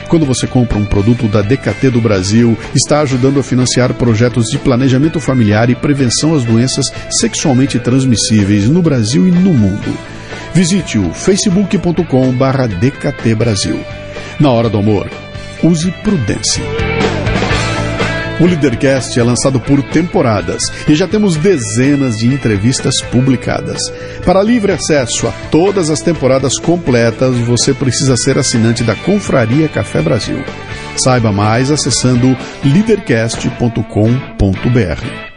[0.08, 4.58] Quando você compra um produto da DKT do Brasil, está ajudando a financiar projetos de
[4.58, 9.94] planejamento familiar e prevenção às doenças sexualmente transmissíveis no Brasil e no mundo.
[10.58, 13.80] Visite o facebook.com barra DKT Brasil.
[14.40, 15.08] Na hora do amor,
[15.62, 16.64] use prudência.
[18.42, 23.78] O Leadercast é lançado por temporadas e já temos dezenas de entrevistas publicadas.
[24.26, 30.02] Para livre acesso a todas as temporadas completas, você precisa ser assinante da Confraria Café
[30.02, 30.44] Brasil.
[30.96, 35.37] Saiba mais acessando leadercast.com.br.